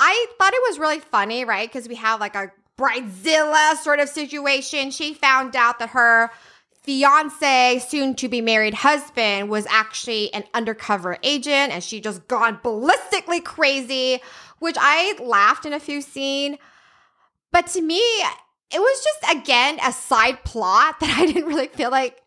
I 0.00 0.26
thought 0.38 0.54
it 0.54 0.62
was 0.68 0.78
really 0.78 1.00
funny, 1.00 1.44
right? 1.44 1.68
Because 1.68 1.88
we 1.88 1.96
have 1.96 2.20
like 2.20 2.35
a 2.35 2.50
bridezilla 2.78 3.76
sort 3.76 4.00
of 4.00 4.08
situation. 4.08 4.90
She 4.90 5.12
found 5.12 5.54
out 5.54 5.78
that 5.78 5.90
her 5.90 6.30
fiance, 6.87 7.81
soon 7.81 8.14
to 8.14 8.28
be 8.28 8.40
married 8.40 8.73
husband 8.75 9.50
was 9.50 9.66
actually 9.66 10.33
an 10.33 10.45
undercover 10.55 11.19
agent 11.25 11.73
and 11.73 11.83
she 11.83 12.00
just 12.00 12.26
gone 12.28 12.59
ballistically 12.62 13.45
crazy, 13.45 14.21
which 14.61 14.76
I 14.78 15.19
laughed 15.21 15.66
in 15.66 15.73
a 15.73 15.81
few 15.81 16.00
scenes. 16.00 16.59
But 17.50 17.66
to 17.69 17.83
me, 17.83 18.00
it 18.71 18.78
was 18.78 19.05
just 19.05 19.37
again 19.37 19.78
a 19.85 19.93
side 19.93 20.45
plot 20.45 20.97
that 21.00 21.19
I 21.19 21.26
didn't 21.26 21.47
really 21.47 21.69
feel 21.69 21.90
like 21.90 22.23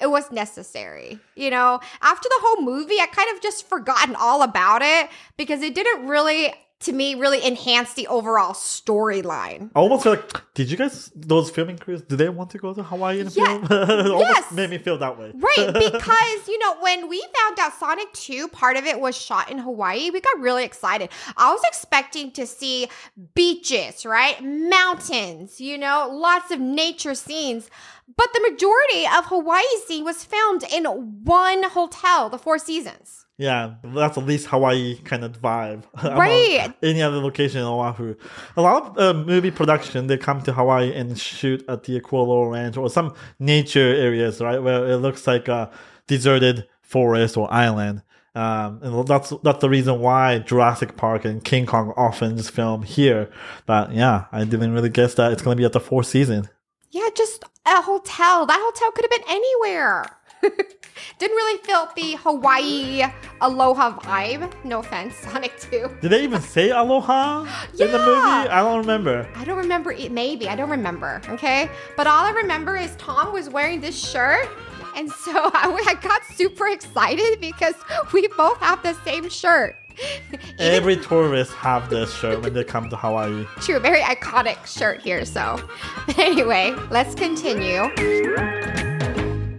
it 0.00 0.10
was 0.10 0.30
necessary. 0.30 1.18
You 1.34 1.50
know, 1.50 1.80
after 2.02 2.28
the 2.28 2.40
whole 2.42 2.62
movie, 2.62 3.00
I 3.00 3.06
kind 3.06 3.34
of 3.34 3.42
just 3.42 3.66
forgotten 3.68 4.16
all 4.16 4.42
about 4.42 4.82
it 4.82 5.08
because 5.38 5.62
it 5.62 5.74
didn't 5.74 6.06
really 6.06 6.52
to 6.84 6.92
me 6.92 7.14
really 7.14 7.44
enhance 7.46 7.94
the 7.94 8.06
overall 8.08 8.52
storyline. 8.54 9.70
I 9.74 9.80
almost 9.80 10.02
feel 10.04 10.12
like, 10.14 10.42
did 10.54 10.70
you 10.70 10.76
guys, 10.76 11.10
those 11.14 11.50
filming 11.50 11.78
crews, 11.78 12.02
did 12.02 12.18
they 12.18 12.28
want 12.28 12.50
to 12.50 12.58
go 12.58 12.72
to 12.74 12.82
Hawaii 12.82 13.20
in 13.20 13.26
the 13.26 13.32
Yeah. 13.32 13.46
film? 13.46 13.64
it 13.70 14.10
almost 14.10 14.30
Yes. 14.36 14.52
made 14.52 14.70
me 14.70 14.78
feel 14.78 14.98
that 14.98 15.18
way. 15.18 15.32
Right, 15.34 15.72
because 15.92 16.48
you 16.48 16.58
know, 16.58 16.76
when 16.80 17.08
we 17.08 17.20
found 17.38 17.58
out 17.58 17.72
Sonic 17.78 18.12
2, 18.12 18.48
part 18.48 18.76
of 18.76 18.84
it 18.86 19.00
was 19.00 19.16
shot 19.16 19.50
in 19.50 19.58
Hawaii, 19.58 20.10
we 20.10 20.20
got 20.20 20.38
really 20.40 20.64
excited. 20.64 21.08
I 21.36 21.52
was 21.52 21.62
expecting 21.66 22.30
to 22.32 22.46
see 22.46 22.88
beaches, 23.34 24.04
right? 24.06 24.42
Mountains, 24.42 25.60
you 25.60 25.78
know, 25.78 26.08
lots 26.12 26.50
of 26.50 26.60
nature 26.60 27.14
scenes. 27.14 27.70
But 28.16 28.28
the 28.34 28.40
majority 28.50 29.04
of 29.06 29.26
Hawaii 29.26 29.62
scene 29.86 30.04
was 30.04 30.24
filmed 30.24 30.62
in 30.72 30.84
one 31.24 31.62
hotel, 31.62 32.28
the 32.28 32.38
Four 32.38 32.58
Seasons. 32.58 33.23
Yeah, 33.36 33.74
that's 33.82 34.16
at 34.16 34.24
least 34.24 34.46
Hawaii 34.46 34.96
kind 34.98 35.24
of 35.24 35.40
vibe. 35.40 35.82
Right. 36.04 36.72
Any 36.82 37.02
other 37.02 37.18
location 37.18 37.60
in 37.60 37.66
Oahu. 37.66 38.14
A 38.56 38.62
lot 38.62 38.96
of 38.96 38.98
uh, 38.98 39.18
movie 39.18 39.50
production, 39.50 40.06
they 40.06 40.16
come 40.16 40.40
to 40.42 40.52
Hawaii 40.52 40.92
and 40.94 41.18
shoot 41.18 41.64
at 41.68 41.82
the 41.84 42.00
Kualoa 42.00 42.52
Ranch 42.52 42.76
or 42.76 42.88
some 42.88 43.14
nature 43.40 43.80
areas, 43.80 44.40
right? 44.40 44.62
Where 44.62 44.86
it 44.88 44.98
looks 44.98 45.26
like 45.26 45.48
a 45.48 45.70
deserted 46.06 46.68
forest 46.82 47.36
or 47.36 47.52
island. 47.52 48.02
Um, 48.36 48.80
and 48.82 49.06
that's 49.06 49.32
that's 49.42 49.60
the 49.60 49.68
reason 49.70 50.00
why 50.00 50.40
Jurassic 50.40 50.96
Park 50.96 51.24
and 51.24 51.44
King 51.44 51.66
Kong 51.66 51.92
often 51.96 52.36
just 52.36 52.50
film 52.50 52.82
here. 52.82 53.30
But 53.64 53.92
yeah, 53.92 54.24
I 54.32 54.44
didn't 54.44 54.72
really 54.72 54.88
guess 54.88 55.14
that 55.14 55.32
it's 55.32 55.42
gonna 55.42 55.56
be 55.56 55.64
at 55.64 55.72
the 55.72 55.80
Four 55.80 56.02
Season. 56.02 56.48
Yeah, 56.90 57.08
just 57.16 57.44
a 57.64 57.80
hotel. 57.82 58.46
That 58.46 58.60
hotel 58.60 58.90
could 58.92 59.04
have 59.04 59.10
been 59.10 59.28
anywhere. 59.28 60.04
Didn't 61.18 61.36
really 61.36 61.58
feel 61.62 61.88
the 61.96 62.16
Hawaii 62.22 63.04
aloha 63.40 63.98
vibe. 63.98 64.52
No 64.64 64.80
offense, 64.80 65.16
Sonic 65.16 65.58
2. 65.58 65.90
Did 66.00 66.10
they 66.10 66.22
even 66.22 66.40
say 66.40 66.70
aloha 66.70 67.40
in 67.72 67.90
the 67.90 67.98
movie? 67.98 68.48
I 68.48 68.62
don't 68.62 68.78
remember. 68.78 69.28
I 69.34 69.44
don't 69.44 69.58
remember 69.58 69.92
it. 69.92 70.12
Maybe 70.12 70.48
I 70.48 70.56
don't 70.56 70.70
remember. 70.70 71.20
Okay, 71.28 71.68
but 71.96 72.06
all 72.06 72.24
I 72.24 72.30
remember 72.30 72.76
is 72.76 72.94
Tom 72.96 73.32
was 73.32 73.48
wearing 73.48 73.80
this 73.80 73.98
shirt, 73.98 74.48
and 74.96 75.10
so 75.10 75.32
I, 75.34 75.84
I 75.86 75.94
got 75.94 76.24
super 76.24 76.68
excited 76.68 77.40
because 77.40 77.74
we 78.12 78.26
both 78.28 78.58
have 78.58 78.82
the 78.82 78.94
same 79.04 79.28
shirt. 79.28 79.76
Every 80.58 80.96
tourist 80.96 81.52
have 81.54 81.88
this 81.88 82.12
shirt 82.14 82.42
when 82.42 82.52
they 82.52 82.64
come 82.64 82.88
to 82.90 82.96
Hawaii. 82.96 83.44
True, 83.60 83.78
very 83.78 84.00
iconic 84.00 84.64
shirt 84.66 85.00
here. 85.02 85.24
So, 85.24 85.60
but 86.06 86.18
anyway, 86.18 86.74
let's 86.90 87.14
continue. 87.14 87.90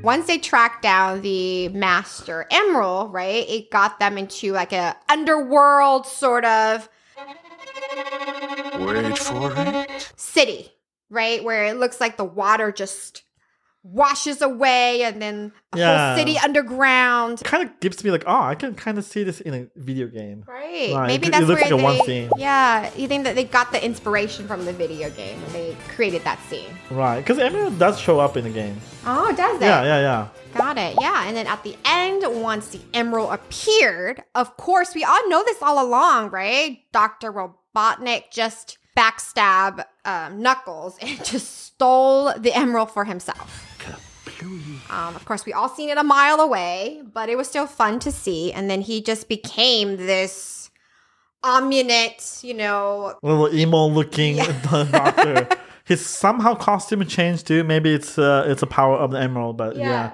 Once 0.06 0.28
they 0.28 0.38
tracked 0.38 0.84
down 0.84 1.22
the 1.22 1.68
Master 1.70 2.46
Emerald, 2.52 3.12
right, 3.12 3.44
it 3.50 3.72
got 3.72 3.98
them 4.00 4.20
into 4.20 4.52
like 4.52 4.72
a 4.72 4.96
underworld 5.10 6.06
sort 6.06 6.46
of 6.46 6.88
Wait 8.78 9.18
for 9.18 9.52
it. 9.58 10.14
city, 10.16 10.72
right, 11.10 11.44
where 11.44 11.66
it 11.66 11.78
looks 11.78 12.00
like 12.00 12.18
the 12.18 12.24
water 12.24 12.72
just 12.72 13.24
washes 13.88 14.42
away, 14.42 15.04
and 15.04 15.22
then 15.22 15.52
a 15.72 15.78
Yeah. 15.78 16.08
whole 16.08 16.18
city 16.18 16.38
underground. 16.40 17.42
kind 17.44 17.64
of 17.64 17.80
gives 17.80 18.04
me 18.04 18.10
like, 18.10 18.24
oh, 18.26 18.42
I 18.42 18.56
can 18.56 18.74
kind 18.74 18.98
of 18.98 19.06
see 19.06 19.24
this 19.24 19.42
in 19.42 19.54
a 19.54 19.68
video 19.76 20.08
game. 20.08 20.44
Right. 20.48 20.92
Maybe 21.08 21.28
it- 21.28 21.30
it 21.30 21.32
that's 21.34 21.46
looks 21.46 21.62
where 21.62 21.72
like 21.72 21.80
a 21.80 21.84
one 21.84 22.04
scene. 22.06 22.30
Yeah, 22.38 22.90
you 22.96 23.08
think 23.08 23.26
that 23.26 23.36
they 23.36 23.44
got 23.44 23.72
the 23.72 23.84
inspiration 23.84 24.48
from 24.48 24.66
the 24.66 24.74
video 24.74 25.10
game 25.12 25.40
when 25.44 25.54
they 25.54 25.78
created 25.96 26.24
that 26.24 26.40
scene. 26.50 26.66
Right, 26.90 27.18
because 27.20 27.38
Emerald 27.38 27.78
does 27.78 28.00
show 28.00 28.20
up 28.20 28.36
in 28.38 28.44
the 28.46 28.50
game. 28.50 28.82
Oh, 29.06 29.32
does 29.34 29.58
it? 29.58 29.66
Yeah, 29.66 29.84
yeah, 29.84 30.00
yeah. 30.02 30.28
Got 30.58 30.78
it. 30.80 30.96
Yeah. 31.00 31.28
And 31.28 31.38
then 31.38 31.46
at 31.48 31.64
the 31.64 31.76
end, 31.86 32.24
once 32.42 32.70
the 32.70 32.80
emerald 32.94 33.34
appeared, 33.34 34.24
of 34.34 34.58
course, 34.58 34.96
we 34.96 35.04
all 35.04 35.30
know 35.30 35.44
this 35.44 35.62
all 35.62 35.86
along, 35.86 36.32
right? 36.32 36.80
Dr. 36.92 37.32
Robotnik 37.32 38.32
just 38.32 38.78
backstab 38.98 39.86
um, 40.06 40.42
Knuckles 40.42 40.98
and 41.02 41.24
just 41.32 41.66
stole 41.66 42.34
the 42.38 42.54
emerald 42.54 42.90
for 42.90 43.04
himself. 43.06 43.75
Um, 44.90 45.16
of 45.16 45.26
course, 45.26 45.46
we 45.46 45.54
all 45.54 45.70
seen 45.70 45.90
it 45.90 45.98
a 45.98 46.04
mile 46.04 46.40
away, 46.40 47.02
but 47.14 47.30
it 47.30 47.38
was 47.38 47.48
still 47.48 47.68
fun 47.68 48.00
to 48.00 48.12
see. 48.12 48.52
And 48.52 48.70
then 48.70 48.82
he 48.82 49.02
just 49.02 49.28
became 49.30 49.98
this 49.98 50.70
omniscient, 51.44 52.44
you 52.44 52.54
know, 52.54 53.16
little 53.24 53.54
emo 53.54 53.86
looking 53.88 54.38
doctor. 54.72 55.48
His 55.86 56.04
somehow 56.04 56.56
costume 56.56 57.06
changed 57.06 57.46
too. 57.46 57.64
Maybe 57.64 57.94
it's 57.94 58.18
uh, 58.18 58.46
it's 58.48 58.64
a 58.64 58.68
power 58.68 58.98
of 58.98 59.12
the 59.12 59.20
emerald, 59.20 59.58
but 59.58 59.76
yeah. 59.76 59.84
Yeah. 59.90 60.12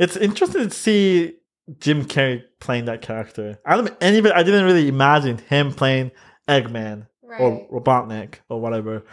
it's 0.00 0.16
interesting 0.16 0.68
to 0.68 0.74
see 0.74 1.36
Jim 1.78 2.04
Carrey 2.04 2.42
playing 2.58 2.86
that 2.86 3.00
character. 3.00 3.58
I 3.64 3.76
don't 3.76 3.94
anybody. 4.00 4.34
I 4.34 4.42
didn't 4.42 4.64
really 4.64 4.88
imagine 4.88 5.38
him 5.38 5.72
playing 5.72 6.10
Eggman 6.48 7.06
Right. 7.22 7.40
or 7.40 7.80
Robotnik 7.80 8.36
or 8.48 8.60
whatever, 8.60 9.04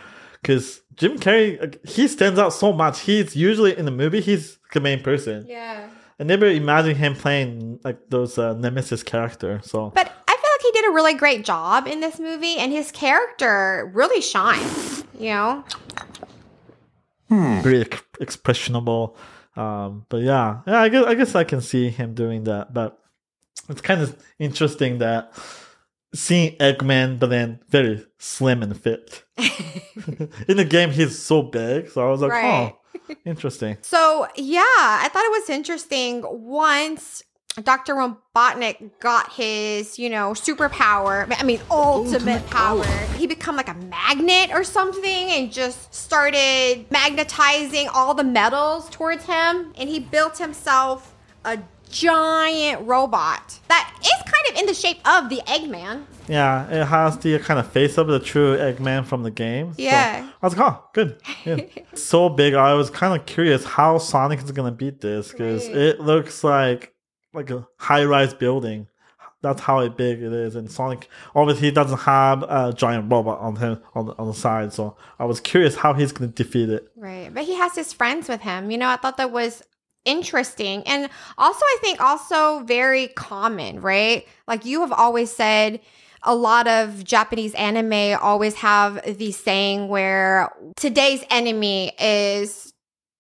because 0.42 0.82
Jim 0.96 1.18
Carrey 1.20 1.78
he 1.88 2.08
stands 2.08 2.40
out 2.40 2.54
so 2.54 2.74
much. 2.74 3.02
He's 3.02 3.36
usually 3.36 3.78
in 3.78 3.86
the 3.86 3.92
movie 3.92 4.22
he's 4.22 4.58
the 4.74 4.80
main 4.80 5.02
person. 5.02 5.46
yeah. 5.48 5.90
I 6.20 6.24
never 6.24 6.46
imagined 6.46 6.98
him 6.98 7.16
playing 7.16 7.80
like 7.84 7.98
those 8.10 8.38
uh, 8.38 8.54
Nemesis 8.54 9.02
character. 9.02 9.60
So 9.64 9.90
But 9.90 10.06
I 10.28 10.32
feel 10.32 10.52
like 10.54 10.62
he 10.62 10.72
did 10.72 10.86
a 10.88 10.92
really 10.92 11.16
great 11.16 11.44
job 11.44 11.88
in 11.88 12.00
this 12.00 12.20
movie, 12.20 12.58
and 12.58 12.72
his 12.72 12.92
character 12.92 13.90
really 13.96 14.22
shines. 14.22 15.04
You 15.18 15.30
know, 15.32 15.64
very 17.30 17.82
ex- 17.82 18.04
expressionable. 18.20 19.16
Um, 19.56 20.06
but 20.10 20.22
yeah, 20.22 20.62
yeah, 20.68 20.82
I 20.82 20.90
guess 20.90 21.06
I 21.06 21.16
guess 21.16 21.36
I 21.36 21.44
can 21.44 21.62
see 21.62 21.90
him 21.90 22.14
doing 22.14 22.44
that. 22.44 22.72
But 22.74 23.00
it's 23.68 23.82
kind 23.82 24.02
of 24.02 24.16
interesting 24.38 25.00
that 25.00 25.34
seeing 26.14 26.56
Eggman, 26.58 27.20
but 27.20 27.30
then 27.30 27.60
very 27.70 28.06
slim 28.18 28.62
and 28.64 28.80
fit. 28.80 29.24
In 30.48 30.58
the 30.58 30.66
game, 30.66 30.92
he's 30.92 31.18
so 31.18 31.42
big, 31.42 31.90
so 31.90 32.06
I 32.06 32.10
was 32.10 32.22
like, 32.22 32.32
Right. 32.32 32.74
oh, 33.10 33.16
interesting. 33.26 33.78
So 33.82 34.28
yeah, 34.36 34.62
I 34.64 35.10
thought 35.12 35.24
it 35.26 35.32
was 35.32 35.50
interesting 35.50 36.24
once 36.28 37.24
Dr. 37.64 37.96
Robotnik 37.96 38.92
got 39.02 39.34
his, 39.34 40.00
you 40.00 40.10
know, 40.10 40.32
superpower. 40.32 41.34
I 41.38 41.44
mean, 41.44 41.60
ultimate, 41.70 42.46
power. 42.50 42.86
He 43.18 43.28
become 43.28 43.58
like 43.58 43.68
a 43.68 43.74
magnet 43.74 44.52
or 44.54 44.64
something 44.64 45.04
and 45.04 45.52
just 45.52 45.94
started 45.94 46.86
magnetizing 46.90 47.90
all 47.94 48.14
the 48.14 48.24
metals 48.24 48.90
towards 48.90 49.26
him. 49.26 49.74
And 49.78 49.90
he 49.90 50.00
built 50.00 50.38
himself 50.38 51.14
a 51.44 51.60
giant 51.92 52.88
robot 52.88 53.60
that 53.68 53.94
is 54.02 54.12
kind 54.32 54.46
of 54.56 54.60
in 54.60 54.66
the 54.66 54.74
shape 54.74 54.98
of 55.08 55.30
the 55.30 55.38
Eggman. 55.48 56.04
Yeah, 56.28 56.68
it 56.70 56.86
has 56.86 57.18
the 57.18 57.38
kind 57.40 57.60
of 57.60 57.72
face 57.72 57.98
of 57.98 58.08
the 58.08 58.20
true 58.20 58.58
Eggman 58.58 59.06
from 59.06 59.24
the 59.24 59.32
game. 59.32 59.74
So 59.74 59.82
Yeah. 59.82 60.30
I 60.42 60.46
was 60.46 60.56
like, 60.58 60.72
oh, 60.74 60.84
good. 60.94 61.22
good. 61.44 61.70
so 61.94 62.30
big. 62.30 62.54
I 62.54 62.74
was 62.74 62.90
kind 62.90 63.20
of 63.20 63.26
curious 63.26 63.66
how 63.66 63.98
Sonic 63.98 64.42
is 64.42 64.52
gonna 64.52 64.72
beat 64.72 65.02
this 65.02 65.32
because 65.32 65.68
Right. 65.68 65.76
it 65.78 66.00
looks 66.00 66.44
like 66.44 66.94
like 67.34 67.50
a 67.50 67.66
high-rise 67.78 68.34
building. 68.34 68.88
That's 69.42 69.62
how 69.62 69.88
big 69.90 70.22
it 70.22 70.32
is. 70.34 70.56
And 70.56 70.70
Sonic 70.70 71.08
obviously 71.34 71.72
doesn't 71.72 71.98
have 72.02 72.44
a 72.44 72.74
giant 72.76 73.12
robot 73.12 73.40
on 73.40 73.56
him 73.56 73.82
on 73.96 74.06
the, 74.06 74.14
on 74.18 74.28
the 74.28 74.34
side. 74.36 74.72
So 74.72 74.96
I 75.18 75.26
was 75.26 75.40
curious 75.40 75.76
how 75.76 75.94
he's 75.94 76.12
gonna 76.12 76.30
defeat 76.32 76.70
it. 76.70 76.90
Right. 76.96 77.34
But 77.34 77.46
he 77.46 77.56
has 77.56 77.74
his 77.76 77.92
friends 77.92 78.30
with 78.30 78.42
him. 78.42 78.70
You 78.70 78.78
know, 78.78 78.88
I 78.90 78.98
thought 78.98 79.18
that 79.18 79.32
was 79.32 79.64
interesting. 80.06 80.84
And 80.88 81.10
also, 81.38 81.60
I 81.64 81.78
think 81.82 82.02
also 82.02 82.64
very 82.64 83.08
common, 83.10 83.82
right? 83.82 84.28
Like 84.48 84.66
you 84.66 84.82
have 84.82 84.92
always 84.92 85.32
said, 85.32 85.80
a 86.24 86.36
lot 86.36 86.68
of 86.68 87.04
Japanese 87.04 87.54
anime 87.56 88.18
always 88.22 88.56
have 88.56 89.18
the 89.18 89.32
saying 89.32 89.88
where 89.88 90.52
today's 90.76 91.24
enemy 91.32 91.94
is 92.00 92.74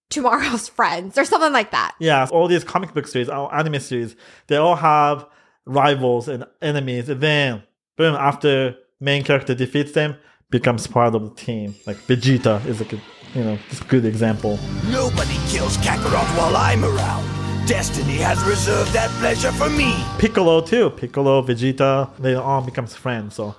tomorrow's 0.10 0.68
friends 0.78 1.18
or 1.18 1.26
something 1.26 1.52
like 1.52 1.72
that. 1.72 1.96
Yeah, 2.00 2.28
all 2.32 2.48
these 2.48 2.64
comic 2.64 2.94
book 2.94 3.08
series, 3.08 3.30
or 3.30 3.54
anime 3.54 3.80
series, 3.80 4.16
they 4.48 4.58
all 4.58 4.76
have 4.76 5.26
rivals 5.66 6.28
and 6.28 6.46
enemies. 6.62 7.10
And 7.10 7.22
then, 7.22 7.64
boom, 7.98 8.16
after 8.16 8.76
main 9.00 9.24
character 9.24 9.56
defeats 9.56 9.94
them, 9.94 10.16
becomes 10.52 10.86
part 10.86 11.16
of 11.16 11.24
the 11.24 11.36
team. 11.36 11.76
Like 11.88 11.98
Vegeta 11.98 12.64
is 12.66 12.82
a 12.82 12.86
you 13.36 13.44
know 13.44 13.58
just 13.70 13.84
a 13.84 13.86
good 13.86 14.06
example. 14.06 14.60
Nobody 14.90 15.38
kills 15.48 15.78
Kakarot 15.78 16.38
while 16.38 16.56
I'm 16.56 16.84
around. 16.84 17.28
Destiny 17.68 18.18
has 18.18 18.44
reserved 18.44 18.92
that 18.92 19.10
pleasure 19.20 19.52
for 19.52 19.70
me. 19.70 20.04
Piccolo 20.18 20.62
too. 20.62 20.90
Piccolo, 20.90 21.42
Vegeta, 21.42 22.10
they 22.18 22.34
all 22.34 22.62
becomes 22.62 22.96
friends. 22.96 23.36
So 23.36 23.56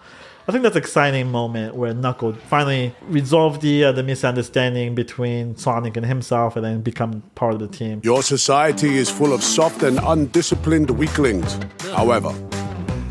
I 0.47 0.50
think 0.50 0.64
that's 0.64 0.75
an 0.75 0.83
exciting 0.83 1.31
moment 1.31 1.76
where 1.76 1.95
Knuckles 1.95 2.37
finally 2.49 2.95
resolved 3.02 3.62
the 3.62 3.85
uh, 3.85 3.93
the 3.93 4.02
misunderstanding 4.02 4.95
between 4.95 5.57
Sonic 5.57 5.97
and 5.97 6.05
himself, 6.05 6.57
and 6.57 6.64
then 6.64 6.83
become 6.83 7.23
part 7.37 7.55
of 7.55 7.61
the 7.61 7.69
team. 7.69 8.00
Your 8.02 8.23
society 8.23 8.97
is 8.97 9.09
full 9.09 9.33
of 9.33 9.43
soft 9.43 9.83
and 9.83 10.00
undisciplined 10.02 10.91
weaklings. 10.91 11.59
However, 11.95 12.35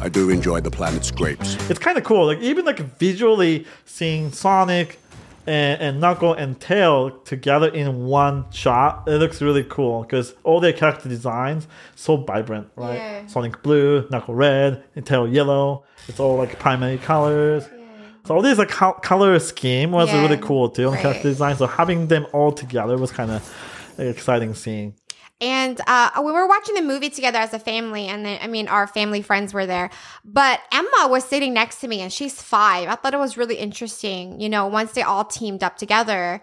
I 0.02 0.10
do 0.10 0.30
enjoy 0.30 0.62
the 0.62 0.72
planet's 0.72 1.10
grapes. 1.10 1.56
It's 1.70 1.80
kind 1.80 1.98
of 1.98 2.04
cool. 2.04 2.26
Like 2.26 2.40
even 2.42 2.66
like 2.66 2.80
visually 3.00 3.66
seeing 3.86 4.32
Sonic 4.32 5.00
and, 5.48 5.82
and 5.82 6.00
Knuckle 6.02 6.34
and 6.34 6.60
Tail 6.60 7.12
together 7.26 7.68
in 7.70 8.06
one 8.06 8.46
shot, 8.52 9.04
it 9.08 9.18
looks 9.18 9.42
really 9.42 9.64
cool 9.64 10.02
because 10.04 10.34
all 10.44 10.60
their 10.60 10.74
character 10.74 11.10
designs 11.10 11.68
so 11.96 12.18
vibrant, 12.18 12.68
right? 12.76 12.96
Yeah. 12.96 13.28
Sonic 13.28 13.62
blue, 13.64 14.08
Knuckle 14.10 14.36
red, 14.36 14.84
and 14.96 15.06
Tail 15.06 15.28
yellow. 15.28 15.84
It's 16.08 16.20
all 16.20 16.38
like 16.38 16.60
primary 16.60 16.98
colors. 16.98 17.68
So 18.26 18.36
all 18.36 18.42
these 18.44 18.60
like 18.60 18.70
col- 18.70 18.94
color 18.94 19.40
scheme 19.40 19.92
was 19.92 20.10
Yeah. 20.10 20.22
really 20.22 20.38
cool 20.38 20.70
too 20.70 20.88
on 20.88 20.94
Right. 20.94 21.02
character 21.02 21.24
design. 21.30 21.56
So 21.58 21.66
having 21.66 22.08
them 22.08 22.28
all 22.34 22.52
together 22.52 22.98
was 22.98 23.12
kind 23.12 23.32
of 23.32 23.54
exciting 23.98 24.54
scene. 24.54 24.94
And 25.42 25.82
uh, 25.88 26.12
we 26.24 26.32
were 26.32 26.48
watching 26.48 26.76
the 26.76 26.84
movie 26.84 27.10
together 27.10 27.40
as 27.40 27.52
a 27.54 27.60
family, 27.60 28.08
and 28.08 28.24
then, 28.24 28.40
I 28.42 28.48
mean, 28.48 28.68
our 28.68 28.86
family 28.86 29.24
friends 29.24 29.54
were 29.54 29.66
there. 29.66 29.90
But 30.24 30.62
Emma 30.72 31.08
was 31.10 31.26
sitting 31.26 31.52
next 31.52 31.82
to 31.82 31.88
me, 31.88 32.02
and 32.02 32.14
she's 32.14 32.40
five. 32.40 32.88
I 32.88 32.96
thought 32.96 33.16
it 33.16 33.20
was 33.20 33.38
really 33.38 33.56
interesting. 33.56 34.40
You 34.40 34.50
know, 34.50 34.68
once 34.68 34.92
they 34.92 35.02
all 35.02 35.26
teamed 35.26 35.64
up 35.64 35.78
together, 35.78 36.42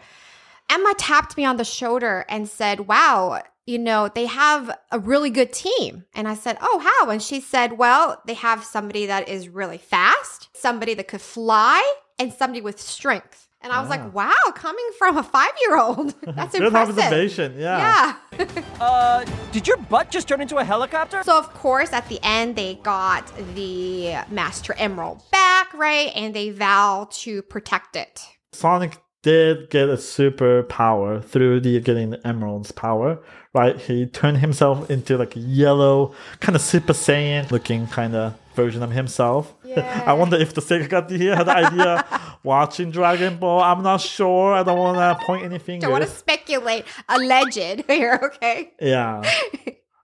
Emma 0.69 0.95
tapped 0.99 1.37
me 1.37 1.45
on 1.45 1.57
the 1.57 1.65
shoulder 1.65 2.27
and 2.29 2.49
said, 2.49 2.89
Wow, 2.89 3.43
you 3.67 3.79
know, 3.79 4.09
they 4.13 4.27
have 4.27 4.77
a 4.91 4.99
really 4.99 5.31
good 5.31 5.53
team. 5.53 6.05
And 6.15 6.27
I 6.27 6.35
said, 6.35 6.59
Oh, 6.61 6.79
how? 6.81 7.11
And 7.11 7.23
she 7.23 7.41
said, 7.41 7.79
Well, 7.79 8.21
they 8.27 8.35
have 8.35 8.65
somebody 8.65 9.07
that 9.07 9.29
is 9.29 9.49
really 9.49 9.79
fast, 9.79 10.49
somebody 10.55 10.95
that 10.95 11.07
could 11.07 11.21
fly, 11.21 11.95
and 12.19 12.33
somebody 12.33 12.61
with 12.61 12.81
strength. 12.81 13.48
And 13.61 13.73
I 13.73 13.81
was 13.81 13.91
like, 13.91 14.15
Wow, 14.15 14.33
coming 14.55 14.89
from 14.99 15.17
a 15.19 15.23
five 15.23 15.51
year 15.63 15.79
old. 15.79 16.15
That's 16.23 16.55
a 16.55 16.59
Good 16.59 16.67
impressive. 16.69 16.99
observation. 16.99 17.55
Yeah. 17.59 18.15
Yeah. 18.39 18.47
Uh, 18.81 19.25
did 19.51 19.67
your 19.67 19.77
butt 19.77 20.09
just 20.09 20.29
turn 20.29 20.41
into 20.41 20.57
a 20.59 20.63
helicopter? 20.65 21.21
So 21.25 21.37
of 21.37 21.53
course, 21.53 21.93
at 21.93 22.09
the 22.09 22.21
end, 22.23 22.55
they 22.55 22.77
got 22.77 23.27
the 23.57 24.19
Master 24.31 24.73
Emerald 24.79 25.21
back, 25.33 25.75
right? 25.75 26.13
And 26.15 26.33
they 26.33 26.51
vow 26.51 27.09
to 27.15 27.43
protect 27.43 27.97
it. 27.97 28.23
Sonic 28.53 28.99
did 29.23 29.69
get 29.71 29.89
a 29.89 29.97
super 29.99 30.63
power 30.63 31.21
through 31.21 31.59
the 31.61 31.81
getting 31.81 32.11
the 32.11 32.25
Emerald's 32.25 32.71
power, 32.71 33.19
right? 33.53 33.77
He 33.81 34.07
turned 34.07 34.39
himself 34.39 34.89
into 34.89 35.19
like 35.19 35.35
a 35.35 35.41
yellow, 35.41 36.15
kind 36.39 36.55
of 36.55 36.63
Super 36.63 36.93
Saiyan 36.93 37.51
looking 37.51 37.89
kind 37.89 38.15
of 38.15 38.35
version 38.59 38.83
of 38.83 38.91
himself. 38.91 39.55
I 40.11 40.13
wonder 40.15 40.37
if 40.37 40.53
the 40.53 40.61
Sega 40.61 40.89
got 40.89 41.09
the, 41.09 41.19
had 41.41 41.47
the 41.47 41.57
idea 41.57 42.05
watching 42.43 42.91
Dragon 42.91 43.39
Ball. 43.39 43.63
I'm 43.63 43.83
not 43.85 44.01
sure. 44.01 44.53
I 44.53 44.65
don't 44.65 44.79
want 44.79 44.99
to 44.99 45.25
point 45.25 45.45
any 45.45 45.61
fingers. 45.61 45.83
Don't 45.83 45.93
want 45.93 46.05
to 46.05 46.11
speculate. 46.11 46.85
Alleged 47.09 47.85
here, 47.87 48.19
okay? 48.23 48.73
yeah. 48.81 49.23